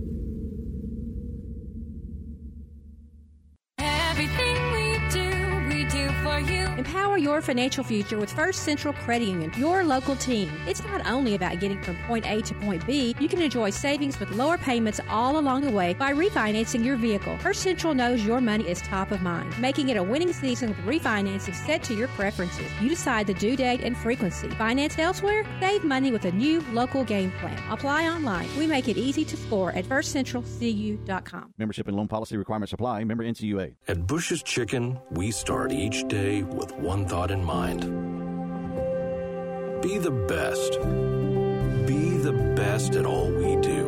[7.17, 10.51] Empower your financial future with First Central Credit Union, your local team.
[10.67, 14.19] It's not only about getting from point A to point B, you can enjoy savings
[14.19, 17.35] with lower payments all along the way by refinancing your vehicle.
[17.39, 20.77] First Central knows your money is top of mind, making it a winning season with
[21.01, 22.69] refinancing set to your preferences.
[22.79, 24.49] You decide the due date and frequency.
[24.49, 25.43] Finance elsewhere?
[25.59, 27.57] Save money with a new local game plan.
[27.71, 28.47] Apply online.
[28.59, 31.53] We make it easy to score at firstcentralcu.com.
[31.57, 33.05] Membership and loan policy requirements apply.
[33.05, 33.73] Member NCUA.
[33.87, 37.97] At Bush's Chicken, we start each day with one thought in mind
[39.87, 40.73] be the best.
[41.87, 43.85] Be the best at all we do.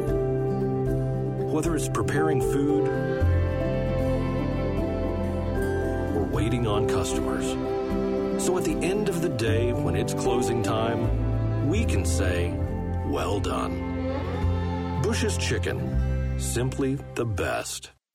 [1.51, 2.88] Whether it's preparing food
[6.15, 7.47] or waiting on customers.
[8.43, 12.53] So at the end of the day, when it's closing time, we can say,
[13.07, 15.01] well done.
[15.01, 17.91] Bush's Chicken, simply the best.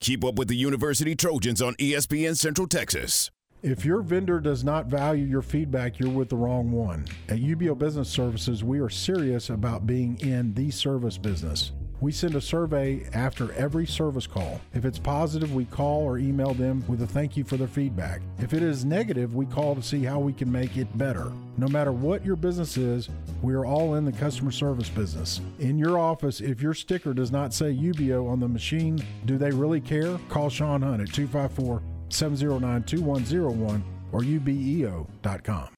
[0.00, 3.30] Keep up with the University Trojans on ESPN Central Texas.
[3.62, 7.04] If your vendor does not value your feedback, you're with the wrong one.
[7.28, 11.72] At UBEO Business Services, we are serious about being in the service business.
[12.00, 14.60] We send a survey after every service call.
[14.72, 18.20] If it's positive, we call or email them with a thank you for their feedback.
[18.38, 21.32] If it is negative, we call to see how we can make it better.
[21.56, 23.08] No matter what your business is,
[23.42, 25.40] we are all in the customer service business.
[25.58, 29.50] In your office, if your sticker does not say UBEO on the machine, do they
[29.50, 30.18] really care?
[30.28, 35.77] Call Sean Hunt at 254 709 2101 or ubeo.com.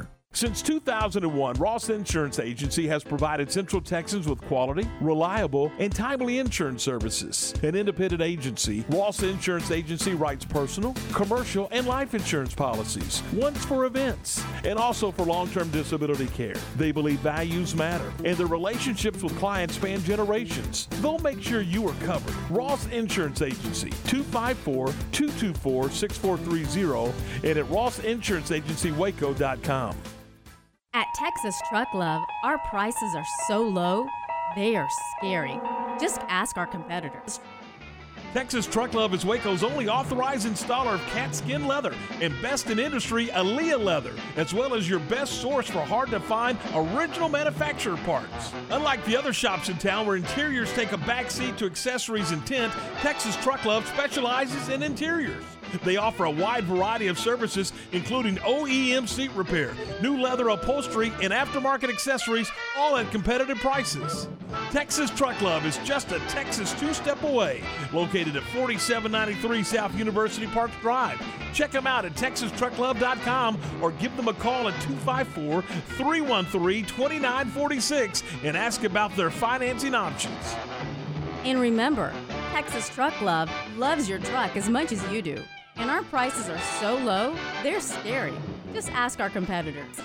[0.33, 6.83] Since 2001, Ross Insurance Agency has provided Central Texans with quality, reliable, and timely insurance
[6.83, 7.53] services.
[7.63, 13.83] An independent agency, Ross Insurance Agency writes personal, commercial, and life insurance policies, once for
[13.85, 16.55] events, and also for long term disability care.
[16.77, 20.87] They believe values matter, and their relationships with clients span generations.
[21.01, 22.33] They'll make sure you are covered.
[22.49, 29.97] Ross Insurance Agency, 254 224 6430, and at rossinsuranceagencywaco.com.
[30.93, 34.05] At Texas Truck Love, our prices are so low,
[34.57, 35.57] they are scary.
[36.01, 37.39] Just ask our competitors.
[38.33, 43.27] Texas Truck Love is Waco's only authorized installer of Katzkin leather and best in industry
[43.27, 48.51] Aaliyah leather, as well as your best source for hard to find original manufacturer parts.
[48.69, 52.73] Unlike the other shops in town where interiors take a backseat to accessories and tint,
[52.97, 55.45] Texas Truck Love specializes in interiors.
[55.83, 61.33] They offer a wide variety of services, including OEM seat repair, new leather upholstery, and
[61.33, 64.27] aftermarket accessories, all at competitive prices.
[64.71, 67.63] Texas Truck Love is just a Texas two step away,
[67.93, 71.21] located at 4793 South University Park Drive.
[71.53, 78.57] Check them out at texastrucklove.com or give them a call at 254 313 2946 and
[78.57, 80.55] ask about their financing options.
[81.43, 82.13] And remember,
[82.51, 85.41] Texas Truck Love loves your truck as much as you do.
[85.81, 88.35] And our prices are so low, they're scary.
[88.71, 89.99] Just ask our competitors.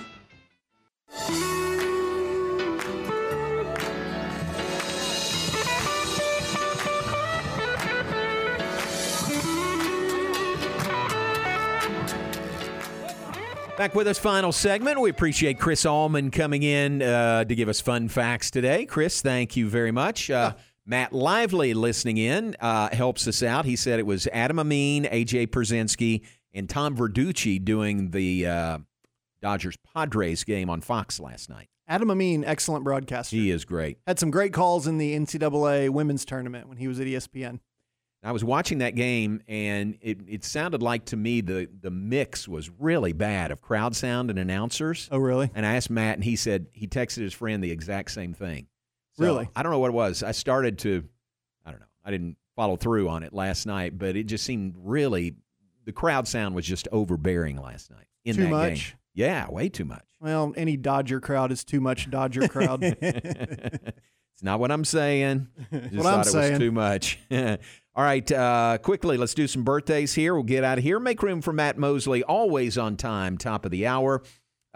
[13.76, 14.98] Back with us, final segment.
[14.98, 18.86] We appreciate Chris Allman coming in uh, to give us fun facts today.
[18.86, 20.30] Chris, thank you very much.
[20.30, 20.54] Uh,
[20.86, 23.64] Matt Lively listening in uh, helps us out.
[23.64, 26.22] He said it was Adam Amin, AJ Pierzynski,
[26.54, 28.78] and Tom Verducci doing the uh,
[29.42, 31.68] Dodgers Padres game on Fox last night.
[31.88, 33.34] Adam Amin, excellent broadcaster.
[33.34, 33.98] He is great.
[34.06, 37.58] Had some great calls in the NCAA women's tournament when he was at ESPN.
[38.22, 42.48] I was watching that game, and it, it sounded like to me the, the mix
[42.48, 45.08] was really bad of crowd sound and announcers.
[45.12, 45.50] Oh, really?
[45.54, 48.66] And I asked Matt, and he said he texted his friend the exact same thing.
[49.18, 49.48] So, Really?
[49.56, 50.22] I don't know what it was.
[50.22, 51.04] I started to,
[51.64, 51.86] I don't know.
[52.04, 55.34] I didn't follow through on it last night, but it just seemed really
[55.84, 58.90] the crowd sound was just overbearing last night in Too that much?
[58.90, 58.98] game.
[59.14, 60.04] Yeah, way too much.
[60.20, 62.82] Well, any Dodger crowd is too much Dodger crowd.
[64.32, 65.48] It's not what I'm saying.
[65.72, 66.50] Just What thought I'm it saying.
[66.52, 67.18] was too much.
[67.94, 70.34] All right, uh, quickly, let's do some birthdays here.
[70.34, 71.00] We'll get out of here.
[71.00, 74.22] Make room for Matt Mosley, always on time, top of the hour.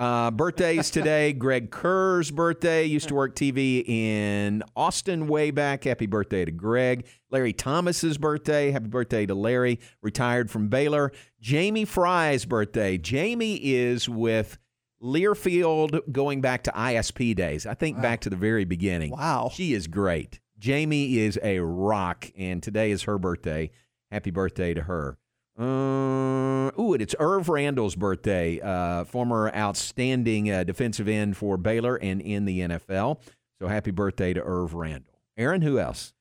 [0.00, 2.86] Uh, birthdays today Greg Kerr's birthday.
[2.86, 5.84] Used to work TV in Austin way back.
[5.84, 7.06] Happy birthday to Greg.
[7.30, 8.70] Larry Thomas's birthday.
[8.70, 9.78] Happy birthday to Larry.
[10.00, 11.12] Retired from Baylor.
[11.38, 12.96] Jamie Fry's birthday.
[12.96, 14.56] Jamie is with
[15.02, 17.66] Learfield going back to ISP days.
[17.66, 19.10] I think back to the very beginning.
[19.10, 19.50] Wow.
[19.52, 20.40] She is great.
[20.58, 23.70] Jamie is a rock, and today is her birthday.
[24.10, 25.18] Happy birthday to her.
[25.60, 31.96] Uh, ooh, and it's Irv Randall's birthday, uh, former outstanding uh, defensive end for Baylor
[31.96, 33.20] and in the NFL.
[33.58, 35.20] So happy birthday to Irv Randall.
[35.36, 36.14] Aaron, who else?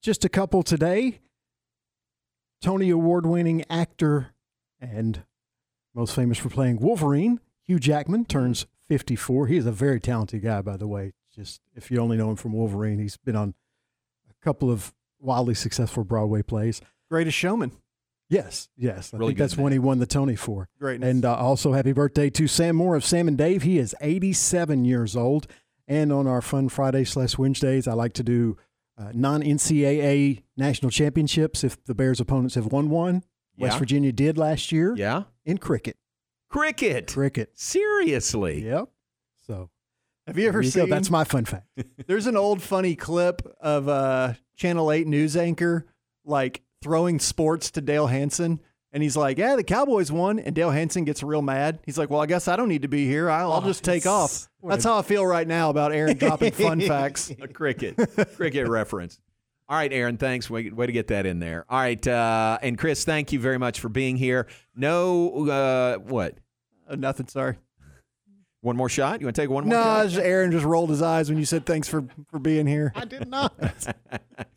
[0.00, 1.18] Just a couple today.
[2.62, 4.28] Tony Award winning actor
[4.80, 5.24] and
[5.92, 9.48] most famous for playing Wolverine, Hugh Jackman, turns 54.
[9.48, 11.12] He is a very talented guy, by the way.
[11.34, 13.54] Just if you only know him from Wolverine, he's been on
[14.30, 16.80] a couple of wildly successful Broadway plays.
[17.10, 17.72] Greatest showman.
[18.28, 19.14] Yes, yes.
[19.14, 20.68] I Really think good that's when he won the Tony for.
[20.80, 21.02] Great.
[21.02, 23.62] And uh, also, happy birthday to Sam Moore of Sam and Dave.
[23.62, 25.46] He is 87 years old.
[25.88, 28.56] And on our Fun Friday slash Wednesdays, I like to do
[28.98, 33.22] uh, non NCAA national championships if the Bears' opponents have won one.
[33.58, 34.94] West Virginia did last year.
[34.96, 35.22] Yeah.
[35.44, 35.96] In cricket.
[36.50, 37.06] Cricket.
[37.12, 37.50] Cricket.
[37.54, 38.64] Seriously.
[38.66, 38.88] Yep.
[39.46, 39.70] So
[40.26, 40.80] Have you ever there you go.
[40.82, 40.90] seen?
[40.90, 41.66] That's my fun fact.
[42.06, 45.86] There's an old funny clip of uh, Channel 8 news anchor
[46.24, 48.60] like throwing sports to Dale Hansen.
[48.92, 50.38] And he's like, Yeah, the Cowboys won.
[50.38, 51.80] And Dale Hansen gets real mad.
[51.84, 53.28] He's like, Well, I guess I don't need to be here.
[53.28, 54.48] I'll, I'll Oh, just take off.
[54.62, 57.30] That's how I feel right now about Aaron dropping fun facts.
[57.42, 57.96] A cricket,
[58.36, 59.18] cricket reference.
[59.68, 60.48] All right, Aaron, thanks.
[60.48, 61.64] Way, way to get that in there.
[61.68, 64.46] All right, uh, and Chris, thank you very much for being here.
[64.76, 66.38] No, uh, what?
[66.88, 67.56] Uh, nothing, sorry.
[68.60, 69.20] One more shot?
[69.20, 70.04] You want to take one more No, shot?
[70.06, 72.92] it's just Aaron just rolled his eyes when you said thanks for, for being here.
[72.94, 73.52] I did not.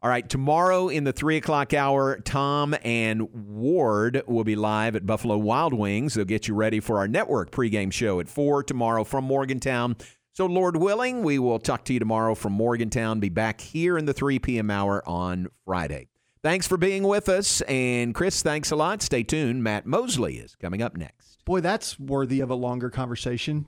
[0.00, 5.04] All right, tomorrow in the three o'clock hour, Tom and Ward will be live at
[5.04, 6.14] Buffalo Wild Wings.
[6.14, 9.96] They'll get you ready for our network pregame show at four tomorrow from Morgantown.
[10.34, 13.18] So, Lord willing, we will talk to you tomorrow from Morgantown.
[13.18, 14.70] Be back here in the 3 p.m.
[14.70, 16.06] hour on Friday.
[16.44, 17.60] Thanks for being with us.
[17.62, 19.02] And Chris, thanks a lot.
[19.02, 19.64] Stay tuned.
[19.64, 21.44] Matt Mosley is coming up next.
[21.44, 23.66] Boy, that's worthy of a longer conversation.